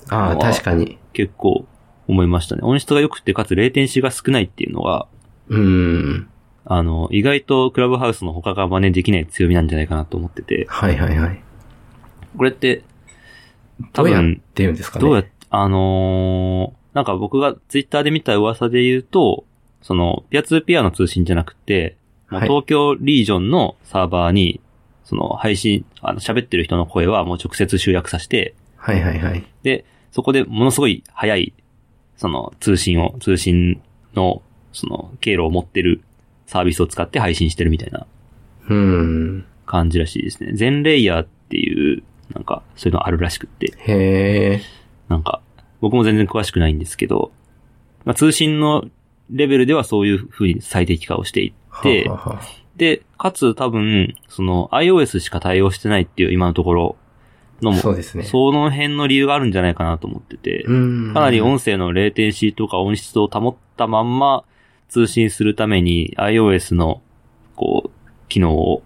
[0.10, 0.98] ああ、確かに。
[1.14, 1.66] 結構
[2.08, 2.62] 思いましたね。
[2.64, 5.08] 音質が良くて、かつレイテンシーが少ないっていうのが、
[5.50, 6.30] うん。
[6.66, 11.42] あの、意外とクラブハウスの他が真似できない強みなんじゃないかなと思ってて、はいはいはい。
[12.38, 12.84] これって、
[13.94, 15.06] 多どうやっ分、て言うんですかね？
[15.06, 19.46] どうやっ、あのーなんか僕がツイッターで見た噂で言うと、
[19.84, 21.96] その、ピアツーピアの通信じゃなくて、
[22.32, 24.60] もうはい東京リージョンのサーバーに、
[25.04, 29.46] その配信、あの、喋ってる人の声はもう直接集約させて、はいはいはい。
[29.62, 31.54] で、そこでものすごい速い、
[32.16, 33.82] その通信を、通信
[34.14, 34.42] の、
[34.74, 36.02] その、経路を持ってる
[36.46, 38.06] サービスを使って配信してるみたいな
[38.70, 39.46] うん。
[39.66, 40.54] 感じらしいですね。
[40.54, 43.74] 全レイヤーっていう、なんか、そういうのあるらしくって。
[43.78, 44.62] へえ。
[45.10, 45.42] なんか、
[45.82, 47.32] 僕も全然詳しくないんですけど、
[48.06, 48.86] まあ、通信の
[49.30, 52.42] レベルではそういう風に最適化をしていっては、はは
[52.78, 56.96] で、かつ多分、その iOS しか対応してないっていう今のところ
[57.62, 58.24] のも、そうですね。
[58.24, 61.14] その辺の理由があるんじゃないかなと思ってて、うん。
[61.14, 64.44] かなり音声のレーテンシーとか音質を保ったまんま
[64.90, 67.02] 通信するために iOS の、
[67.56, 67.90] こう、
[68.30, 68.84] 機能を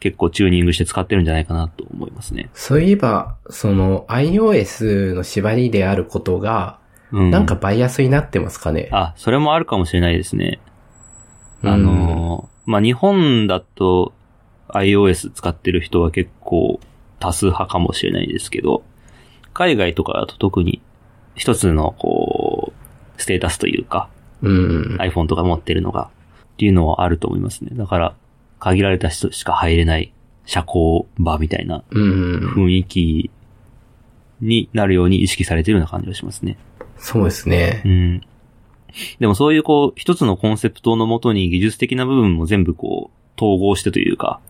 [0.00, 2.50] 結構チューニングして使ってるんじゃないかなと思いますね。
[2.54, 6.78] そういえば、その iOS の縛りであることが、
[7.10, 7.30] うん。
[7.30, 8.88] なんかバイアスになってますかね？
[8.92, 10.60] あ、それもあるかもしれないですね。
[11.62, 14.12] うんあのー、まあ、日本だと
[14.68, 16.80] iOS 使ってる人は結構
[17.20, 18.82] 多数派かもしれないですけど、
[19.52, 20.80] 海外とかだと特に
[21.34, 22.72] 一つのこ
[23.16, 24.08] う、ステータスというか、
[24.42, 24.96] うん。
[25.00, 26.10] iPhone とか持ってるのが、
[26.54, 27.70] っていうのはあると思いますね。
[27.74, 28.14] だから、
[28.60, 30.12] 限られた人しか入れない
[30.44, 32.52] 社交場みたいなうん。
[32.54, 33.30] 雰囲気
[34.40, 36.56] になるように意識されてるような感じがしますね。
[36.96, 37.88] そうですねう。
[37.88, 38.20] ん。
[39.20, 44.40] でもそういうこう、一つのコンセプトのもとに技術的な部分も全部こう、統合してというか、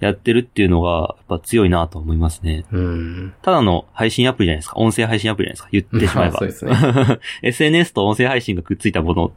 [0.00, 2.66] やってるっていうのが、やっぱ強いなと思いますね。
[2.70, 3.34] うん。
[3.42, 4.76] ただの配信アプリじゃないですか。
[4.76, 5.98] 音声配信アプリじゃないですか。
[5.98, 6.32] 言ってしまえば。
[6.32, 9.32] ま あそうですね SNS と音声配信がくっついたもの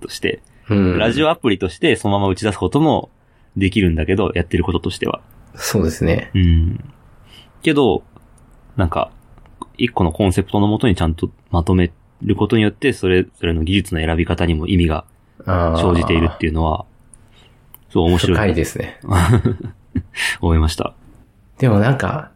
[0.00, 0.98] として、うん。
[0.98, 3.10] ラジオアプリとしてそのまま打ち出すことも
[3.56, 5.20] できるんだけど、やってることとしては。
[5.54, 6.30] そうですね。
[6.34, 6.84] うん。
[7.62, 8.02] けど、
[8.76, 9.12] なんか、
[9.78, 15.04] 一個のコンセプトのもとにちゃんとまとめることによって、それぞれの技術の選び方にも意味が。
[15.44, 16.84] 生じているっていうのは、
[17.90, 18.98] そう面白深いいですね。
[20.40, 20.94] 思いました。
[21.58, 22.30] でもなんか、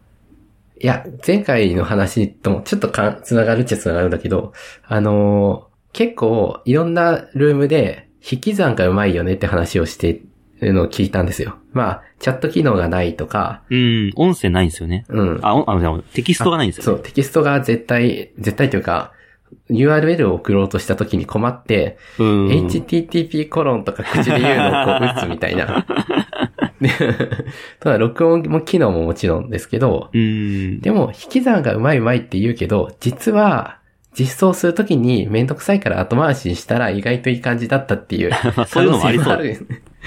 [0.79, 4.53] いや、前回の話ともちょっとかん、つながるっちゃつながるんだけど、
[4.87, 5.67] あのー
[5.97, 10.21] 結構いろんなルームで引き算がうまいよねって話をして
[10.59, 11.57] るのを聞いたんですよ。
[11.73, 15.05] まあ、チャット機能がないとか、うん、音声ないんですよね。
[15.09, 15.39] うん。
[15.41, 16.97] あ、おあのテキストがないんですよね。
[16.97, 19.11] そう、テキストが絶対、絶対というか、
[19.71, 22.47] URL を送ろうとした時に困って、うん。
[22.47, 25.85] http コロンとか口で言うのをこう打つみたいな。
[26.81, 26.89] で
[27.79, 30.79] ただ、録音も機能ももちろんですけど、うん。
[30.79, 33.77] でも、引き算がうまいうまいって言うけど、実は、
[34.17, 38.31] 実装するときにめんどくさいから後回しにしたら意外といい感じだったっていう。
[38.57, 39.43] まあそういうのもありそう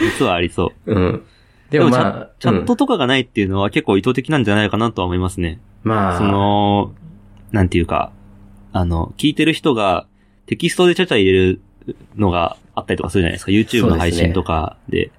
[0.00, 0.94] 実はありそう。
[0.94, 1.22] うん。
[1.70, 5.60] でもまあ、チャチャットうんとかがないっていうのは結構意図的なんじゃないかなとは思いますね。
[5.84, 6.92] まあ、その、
[7.52, 8.10] なんていうか、
[8.72, 10.06] あの、聞いてる人が
[10.46, 11.60] テキストでちゃちゃ入れる
[12.16, 13.52] のがあったりとかするじゃないですか。
[13.52, 15.12] YouTube の配信とかで。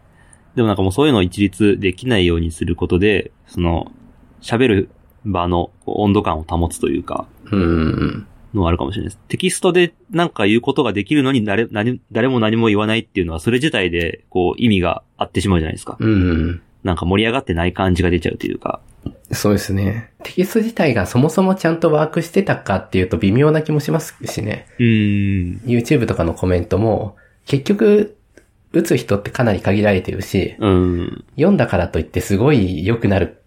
[0.56, 3.92] でもなんかもうそういうのを一律できないようにすることで、その、
[4.42, 4.90] 喋る
[5.26, 8.28] 場の温度感を保つというか、うん。
[8.54, 9.20] のはあるかもしれないです。
[9.28, 15.98] テキストでなんか言うことができるのに誰、何、誰も何も言わないっていうのは、それ自体で、こう、意味があってしまうじゃないですか。
[16.00, 16.62] うん。
[16.84, 18.82] なんか盛り上がってない感じが出ちゃうというか。
[19.32, 20.12] そうですね。
[20.24, 24.68] テキスト自体がそもそもちゃんとワークしてたかっていうと微妙な気もしますしね。
[24.80, 25.62] うーん。
[25.66, 28.18] YouTube とかのコメントも、結局、
[28.74, 31.26] 打つ人ってかなり限られてるし、うん。
[31.36, 33.42] 読んだからといってすごい良くなる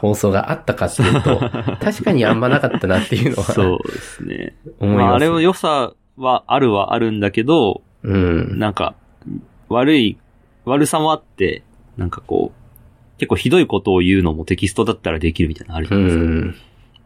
[0.00, 1.38] 放送があったかっていうと、
[1.80, 4.54] 確かにあんまなかったなっていうのはそうですね。
[4.80, 5.06] 思います。
[5.06, 8.58] まあ、あれの良さはあるはあるんだけど、うん。
[8.58, 8.94] なんか、
[9.68, 10.18] 悪い、
[10.64, 11.62] 悪さもあって、
[11.96, 16.24] なんかこう、結構ひどいことを言うのもテキストだったらできるみたいなのあるじゃうないですか。
[16.24, 16.54] ん。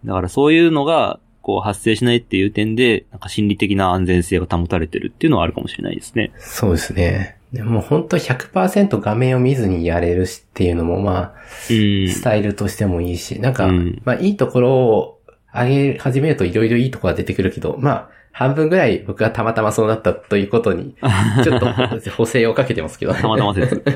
[0.04, 6.30] だからそういうのが、こう発生しないっていう点で、なんか心理的な安全性が保たれてるっていうのはあるかもしれないですね。
[6.36, 7.37] そうですね。
[7.52, 11.34] でも本当100%画面を見ずにやれるしっていうのもまあ、
[11.70, 12.08] うん。
[12.08, 15.20] スタイルとしてもいいし、なんか、うんまあいいところを
[15.54, 20.94] 上げ始めるといろいろいいところが出てくるけど、まあ、半分ぐらい僕はたまたまそうなったということに、
[21.42, 21.66] ちょっと
[22.10, 23.20] 補正をかけてますけどね。
[23.20, 23.82] たまたま説。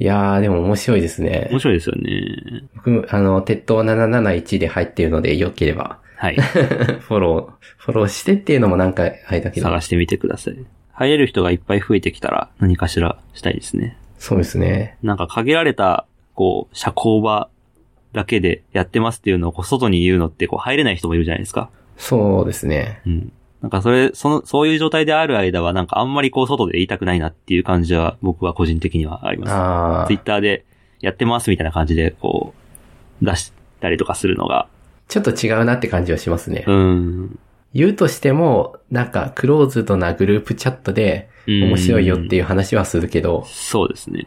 [0.00, 1.58] いやー、でも面白いですね面。
[1.58, 2.62] 白いですよね。
[2.76, 6.36] 僕、あの、鉄塔771で入ってるので、よければ、はい。
[7.02, 9.66] フォロー、フォローしてっていうのもなんか、あれだけど。
[9.66, 10.56] 探してみてください。
[10.98, 13.96] 入れる人がいっぱい増えてきたら何かしらしたいですね。
[14.18, 14.98] そうですね。
[15.00, 17.48] なんか限られた、こう、社交場
[18.12, 21.70] だけでやってますっていうのをこう外に言うのってこう入れない人もいるじゃないですか。
[21.96, 23.00] そうですね。
[23.06, 23.32] うん。
[23.62, 29.52] なんかそれ、その、そういう状態である間はなんかあんまりこう外で言いたくないなっていう感じは僕は個人的にはあります。
[29.52, 30.64] あーツイッターで
[31.00, 32.54] やってますみたいな感じでこ
[33.22, 34.68] う、出したりとかするのが、
[35.06, 36.64] ちょっと違うなって感じはしますね。
[36.66, 37.38] うん。
[37.74, 44.26] 言うとしても、なんか、クローズドなグループチャットで、面白いよっていう話はするけど、そうですね。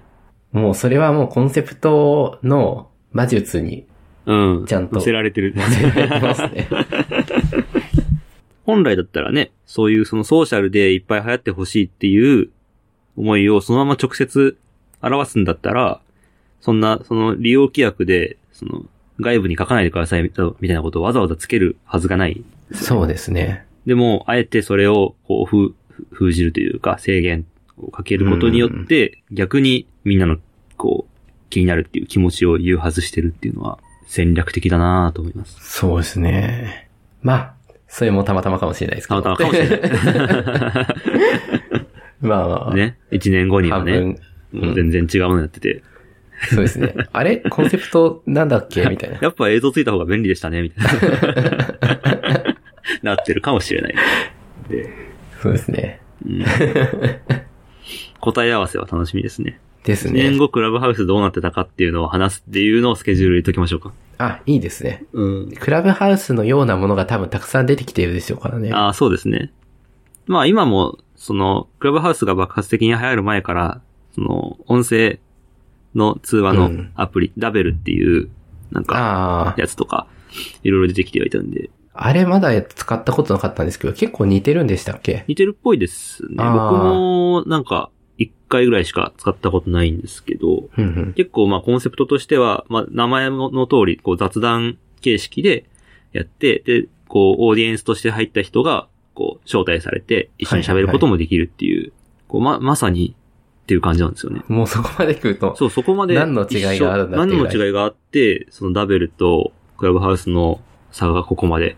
[0.52, 3.86] もうそれはもうコンセプトの魔術に
[4.26, 4.66] うん。
[4.66, 5.54] ちゃんと載せられてる。
[5.56, 6.68] 載せられてますね。
[8.66, 12.50] 本来だったらね、そういうそのソーシャルでいっぱい流行ってほしいっていう
[13.18, 14.58] 思いをそのまま直接
[15.02, 16.00] 表すんだったら、
[16.60, 18.86] そんな、その利用規約で、その
[19.22, 22.44] 外部に書かないでくださいみたいなことをわざわざつけるはずがない。
[22.74, 23.66] そうですね。
[23.86, 25.74] でも、あえてそれをこう封
[26.12, 27.46] 封じるというか制限
[27.78, 30.38] をかけることによって、逆にみんなの
[30.78, 35.58] こう気になるっていう気持ちを誘発してるっていうのは戦略的だなぁと思います。
[35.60, 36.90] そうですね。
[37.22, 37.54] まあ、
[37.88, 39.22] それもたまたまかもしれないですけど。
[39.22, 39.92] たまたまかもしれない。
[42.22, 42.98] まあまあ、ね。
[43.12, 44.18] 一年後にはね。
[44.52, 45.84] もう全然違うのやってて、
[46.50, 46.94] そうですね。
[47.12, 47.38] あれ？
[47.38, 48.86] コンセプトなんだっけ？
[48.90, 49.20] みたいな。
[49.22, 52.56] やっぱ映像ついた方が便利でしたね、みたいな。
[53.04, 53.96] なってるかもしれない。
[54.70, 54.90] で、
[55.42, 56.02] そうですね。
[56.26, 56.46] うん、
[58.20, 59.60] 答え合わせは楽しみですね。
[59.84, 60.38] です1年ね。
[60.38, 63.94] 後クラブハウスどうなってたかっていうのを話すっていうのをスケジュール入れときましょうか。
[64.20, 65.04] あ、いいですね。
[65.14, 65.52] うん。
[65.60, 68.72] クラブハウスのようなものが多分たくさん出てきているでしょうからね。
[68.72, 69.52] ああ、そうですね。
[70.28, 73.82] まあ今も、その、クラブハウスが爆発的に流行る前から、
[74.14, 75.20] その、音声
[75.96, 76.92] の通話のうん。
[76.96, 78.30] アプリ、ダベルっていう、
[78.72, 80.08] なんか、やつとか、
[80.64, 85.26] いろいろ出てきてはいたんで、あれまだ使ったことなかったんですけど、結構似てるんでしたっけ？
[85.28, 86.36] 似てるっぽいですね。
[86.38, 91.14] 僕も、なんか、一回ぐらいしか使ったことないんですけど、うんうん。
[91.14, 95.66] 結構まあコンセプトとしては、まあ名前の通り、こう雑談形式で
[96.14, 101.92] やって、で、こうオーディエンスとして入った人が、こう招待されて一緒に喋ることもできるっていう、
[102.28, 103.16] こうま、まさに
[103.64, 104.42] っていう感じなんですよね。
[104.48, 110.60] もうそこまで来ると、そう、そこまで何の違いがあるんだ何の違いがあって、そのダベルとクラブハウスの
[110.92, 111.78] 差がここまで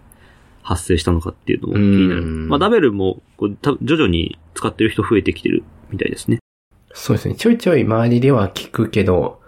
[0.64, 2.22] 発生したのかっていうのも気になる。
[2.22, 6.40] うんまあダベルもこうた徐々に使ってる人増えてきてるみたいですね。
[6.94, 7.36] そうですね。
[7.36, 9.42] ちょいちょい周りでは聞くけど、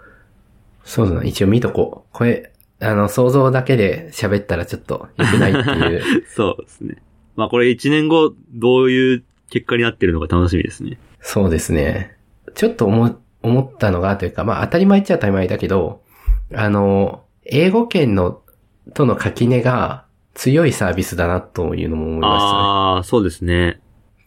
[0.84, 2.08] そうだな、一応見とこう。
[2.12, 6.02] これ、あの、想像だけで喋ったらちょっと良くないっていう。
[6.34, 7.02] そうですね。
[7.34, 10.98] まあこれ1年後どういう結果になってるのか楽しみですね。
[11.20, 12.15] そうですね。
[12.56, 16.02] ちょっと思、思ったのがというか、まあ当たり前っちゃ当たり前だけど、
[16.54, 18.40] あの、英語圏の、
[18.94, 22.52] との垣根が強いサービスだなというのも思いましたね。
[22.52, 23.80] ああ、そうですね。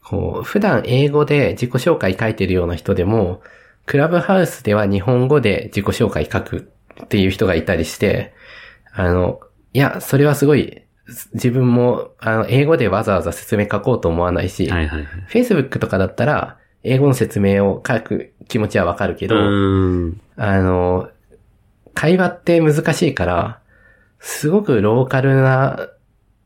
[0.04, 3.42] こう、普段英語で自己紹介書いてるような人でも、
[3.86, 6.72] クラブハウスでは日本語で自己紹介書く
[7.04, 8.34] っていう人がいたりして、
[8.92, 9.40] あの、
[9.74, 10.84] いや、それはすごい、
[11.34, 15.08] 自分も、あの、英語でわざわざ説明書こうと思わないし、はいはいはい。
[15.32, 19.36] Facebook とかだったら、英語の説明を書く気持ちはわかるけうど。
[20.38, 21.10] あの、
[21.94, 23.60] 会話って難しいから、
[24.20, 25.90] すごくローカルな、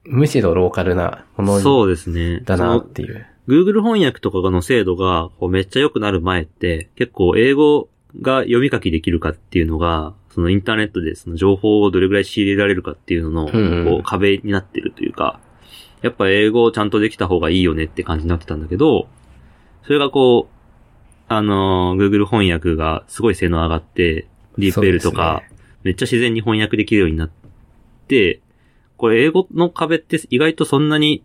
[0.05, 2.41] むしろローカルなものそうですね。
[2.41, 3.25] だなっていう。
[3.47, 7.89] Google 翻訳とかの精度がこうめっちゃ良くなる前って、結構英語
[8.21, 15.39] が読み書きできるかっていうのが、そのインターネットでその情報をどれぐらい仕入れられるかっていうのの、こう壁になってるというか、
[16.01, 19.07] やっぱ英語をちゃんとできた方がいいよねって感じになってたんだけど、
[19.83, 20.53] それがこう、
[21.27, 24.27] あのー Google 翻訳がすごい性能上がって、
[24.57, 25.43] DeepL とか、
[25.83, 27.29] めっちゃ自然に翻訳できるようになっ
[28.07, 28.39] て、
[28.97, 31.23] これ英語の壁って意外とそんなに、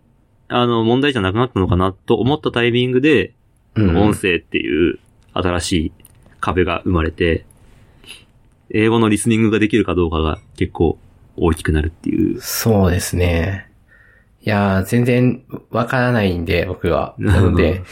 [0.48, 3.34] あの、問題じゃなくなったのかなと思ったタイミングで、
[3.74, 4.98] うん音声っていう
[5.34, 5.92] 新しい
[6.40, 7.44] 壁が生まれて、
[8.70, 10.98] 英語のリスニングができるかどうかが結構
[11.36, 12.40] 大きくなるっていう。
[12.40, 13.67] そうですね。
[14.48, 17.14] いやー、全然わからないんで、僕は。
[17.18, 17.82] なので、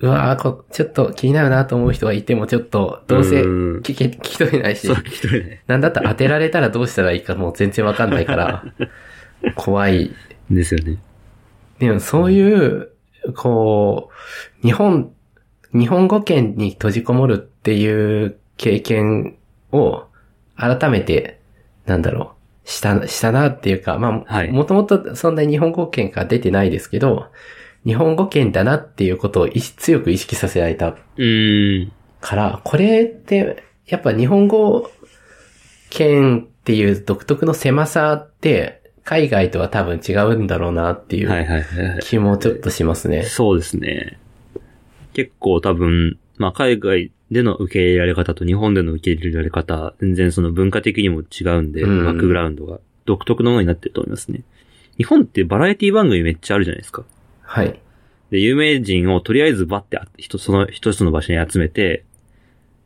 [0.00, 5.60] うわーこ、ちょっと気になるなと思う人がいても、ちょっと、どうせうん聞き、聞き取れないしそう、、聞き取れない。
[5.68, 8.64] なんだったら当てられたらどうしたらいいかもう全然わかんないから、
[9.54, 10.10] 怖い。
[10.50, 10.98] ですよね。
[11.78, 12.88] でもそういう、
[13.36, 14.10] こ
[14.60, 15.12] う、日本、
[15.72, 19.36] 日本語圏に閉じこもるっていう経験
[19.70, 20.06] を
[20.56, 21.38] 改めて、
[21.86, 27.26] なんだろう、した、したなっていうか、まあ、はいもともとそんなに日本語圏が出てないですけど、
[27.84, 30.94] 日本語圏だなっていうことを強く意識させられた。
[32.20, 34.90] から、これって、やっぱ日本語
[35.90, 42.00] 圏っていう独特の狭さって、海外とは多分違うんだろうなっていはいうはいはいはい。
[42.02, 43.24] 気もちょっとしますね。
[43.24, 44.18] そうですね。
[45.12, 54.42] 結構多分、まあ海外での受け入れられ方と日本での受け入れられ方、全然その文化的にも違うんで、うんバックグラウンドが独特のものになってると思いますね。
[54.98, 57.04] 日本ってバラエティ番組めっちゃあるじゃないですか。
[57.42, 57.80] はい。
[58.30, 62.04] で、有名人をとりあえずバッてあ、一つその一つの場所に集めて、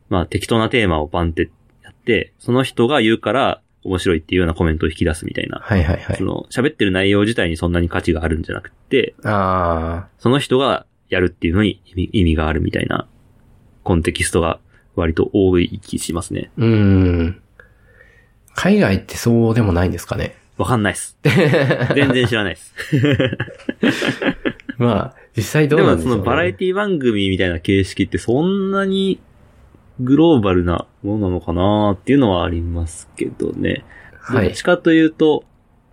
[0.08, 1.50] まあ適当なテーマをバンって
[1.82, 5.58] やって、その人が言うから面白いっていうようなコメントを引き出すみたいな。
[5.58, 6.24] はいはいはいそ。
[6.24, 11.80] の喋ってる内容自体にそんなに価値があるんじゃなくて、あその人がやるっていうのに
[12.12, 13.08] 意味があるみたいな
[13.86, 14.58] コンテキストが
[14.96, 16.50] 割と多い気しますね。
[16.58, 16.62] ー。
[16.62, 17.42] うーん。
[18.56, 20.36] 海外ってそうでもないんですかね。
[20.58, 21.16] わかんないっす。
[21.94, 22.74] 全然知らないっす。
[24.78, 26.18] まあ、実際どでもうなんでしょう、ね。
[26.18, 29.20] そのバラエティ番組みたいな形式ってそんなに
[30.00, 33.84] グローバルなものなのかなっていうのはありますけどね。
[34.18, 34.62] はいどっち。
[34.62, 35.44] かというと、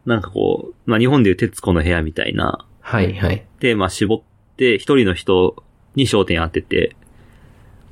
[0.08, 3.46] なんかこう、まあ日本でいう徹子の部屋みたいなはいはい。
[3.60, 4.22] テーマ絞っ
[4.58, 5.64] て一人の人
[5.96, 6.96] に焦点当てて、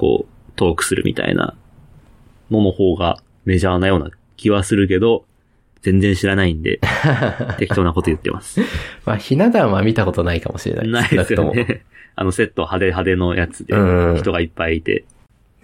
[0.01, 1.55] こう、トークするみたいな
[2.49, 5.25] のの方がメジャーなような気はするけど、
[5.83, 6.79] 全然知らないんで、
[7.59, 8.61] 適当なこと言ってます。
[9.05, 10.87] まあ、ひな壇は見たことないかもしれない。
[10.87, 11.83] ないですよね。
[12.15, 13.75] あのセット派手派手のやつで。
[14.17, 15.05] 人がいっぱいいて、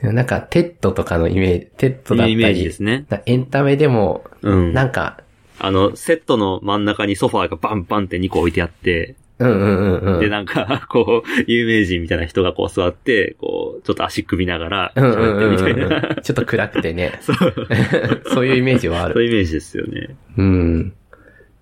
[0.02, 3.06] なんか、テッドとかのイメージ、 TED だったり、イメージですね。
[3.10, 4.74] なエンタメでも、うん。
[4.74, 5.24] なんか、
[5.58, 10.20] あの、セットの真ん中にソファーがバンバンって2個置いてあって、うんうんうんうん。
[10.20, 16.16] で、なんか、こう、有名人みたいな人がこう座って、こう、ちょっと足組みながら、うんうん喋ってみたいな。
[16.22, 17.20] ちょっと暗くてね。
[17.22, 17.54] そう。
[18.34, 19.14] そういうイメージはある。
[19.14, 20.16] そういうイメージですよね。
[20.38, 20.94] うん。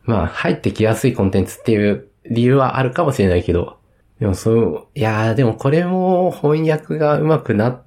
[0.05, 3.77] まあ、入ってきやすいコンテンツっていう理由はあるかもしれないけど。
[4.19, 7.83] でもそう、いやーでもこれも翻訳が上手くなっ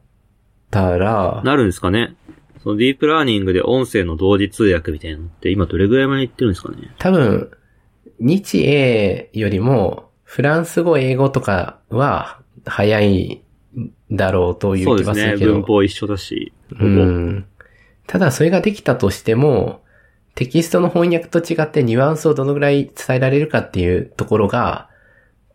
[0.71, 2.15] たら、なるんですかね
[2.63, 7.51] そのディープラーニングで音声の同時通訳みたいなのって今どれぐらいまでいってるんですかね多分、
[8.21, 13.43] 日英よりも、フランス語、英語とかは早い
[14.11, 15.23] だろうという気そうですね。
[15.23, 15.53] はするけど。
[15.55, 16.53] 文法一緒だし。
[16.79, 17.47] うん。
[18.07, 19.83] ただそれができたとしても、
[20.35, 24.89] テキストの翻訳と違ってニュアンスをどのぐらい伝えられるかっていうところが、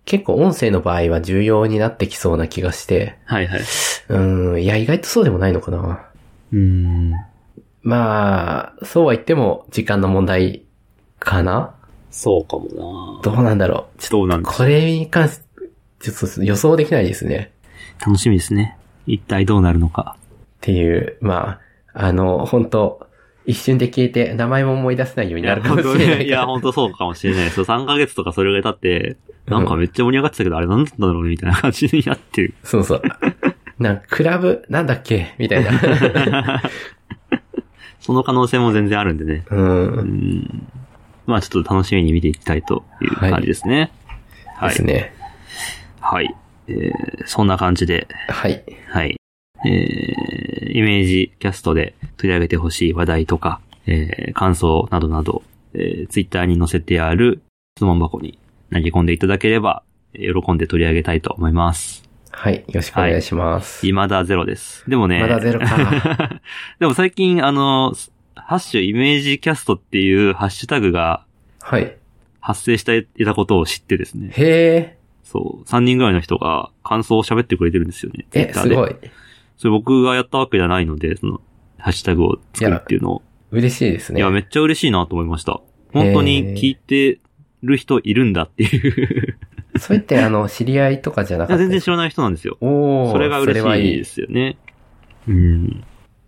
[0.05, 3.61] 結構音声の場合は重要になってきそうな気がして、はいはい。
[4.09, 4.20] う
[4.55, 6.05] ん、いや、意外とそうでもないのかな。
[6.51, 7.14] うーん。
[7.82, 10.64] まあ、そうは言っても時間の問題
[11.20, 11.76] かな
[12.14, 13.99] そうかもどうなんだろう。
[13.99, 15.43] ちょどうなんでっと、これに関して、
[15.99, 17.51] ちょっと予想できないですね。
[17.99, 18.78] な楽しみですね。
[19.07, 20.16] 一体どうなるのか。
[20.20, 20.22] っ
[20.61, 21.59] ていう、ま
[21.93, 23.07] あ、あの、本当
[23.45, 26.22] 一瞬で消えて名前も思い出せないようになるかもしれないから。
[26.22, 27.66] いや、本当そうかもしれないですよ。
[27.66, 32.53] 3ヶ月とかそれぐらい経って、なんかめっちゃ盛り上がってたけど、あれなんだったんだろうねみたいな感じになってる。
[32.64, 33.01] そうそう。
[33.80, 35.34] なんかクラブ、なんだっけ？
[35.39, 36.61] みたいな。
[37.99, 39.45] その可能性も全然あるんでね。
[39.49, 39.55] う。
[39.55, 40.68] うんん。
[41.26, 43.91] まあちょっと楽しみに見ていきたいという感じですね。
[44.55, 44.69] はい。
[44.69, 45.13] ですね。
[45.99, 46.36] はい。
[46.67, 48.63] えー、そんな感じで、はい。
[48.89, 49.17] はい。
[49.65, 55.43] えー、イメージキャストで取り上げてほしい話題とか、えー、感想などなど、
[55.74, 57.41] えー、ツイッターに載せてある
[57.78, 58.38] 質問箱に
[58.71, 62.03] 投げ込んでいただければ、えー喜んで取り上げたいと思います。
[62.30, 62.55] はい。
[62.55, 63.86] よろしくお願いします。
[63.86, 64.84] 未だゼロです。
[64.88, 66.41] でもね、まだゼロか。
[66.80, 67.93] でも最近あの、
[68.36, 71.25] ハッシュイメージキャストっていうハッシュタグが
[71.61, 71.97] はい。
[72.41, 74.29] 発生していたことを知ってですね。
[74.31, 74.97] へえ。
[75.23, 78.25] そう、3人ぐらいの人が感想を喋ってくれてるんですよね。
[78.34, 78.95] え、すごい。
[79.57, 81.39] それ僕がやったわけじゃないので、その、
[81.77, 83.21] ハッシュタグを作るっていうのを。
[83.51, 84.19] 嬉しいですね。
[84.19, 85.61] いや、めっちゃ嬉しいなと思いました。
[85.93, 87.19] 本当に聞いて
[87.61, 89.38] る人いるんだっていう。
[89.79, 92.57] それってあの、知り合いとかじゃないかったですや全然知らない人なんですよ。
[92.59, 93.11] おー。
[93.11, 94.03] それが嬉しいで。
[94.03, 94.57] すよね。
[95.27, 95.84] うん。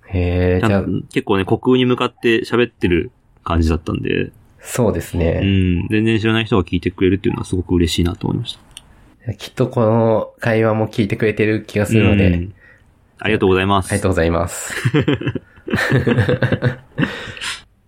[0.07, 3.11] へえ、じゃあ、結構ね、虚空に向かって喋ってる
[3.43, 4.31] 感じだったんで、
[4.61, 5.41] そうですうね。
[5.41, 8.57] ん、全然知らない人が聞いてくれるっていうのはすごく嬉しいなと思いまし
[9.25, 9.33] た。
[9.33, 12.53] きっとこの会話も聞いてくれてる気がするので、うん
[13.17, 13.91] ありがとうございます。
[13.91, 14.75] ありがとうございます。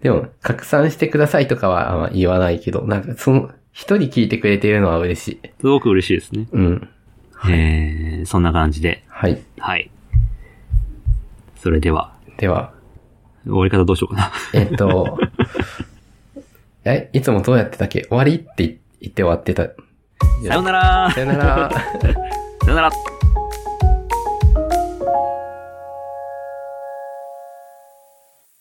[0.01, 5.39] でも、拡散してくださいとかはあまあ言わないけど、なんかその、一人聞いてくれてるのは嬉しい。
[5.59, 6.47] すごく嬉しいですね。
[6.51, 6.89] うん。
[7.49, 9.03] えー、そんな感じで。
[9.09, 9.37] はい。
[9.59, 9.91] はい。
[11.67, 12.71] それでは、では、
[13.43, 14.31] 終わり方どうしようかな。
[14.53, 15.19] えっと、
[16.85, 18.03] え、いつもどうやってたっけ？
[18.03, 19.63] 終わりって言って終わってた。
[20.47, 21.69] さよならさよなら。
[21.69, 22.91] さよなら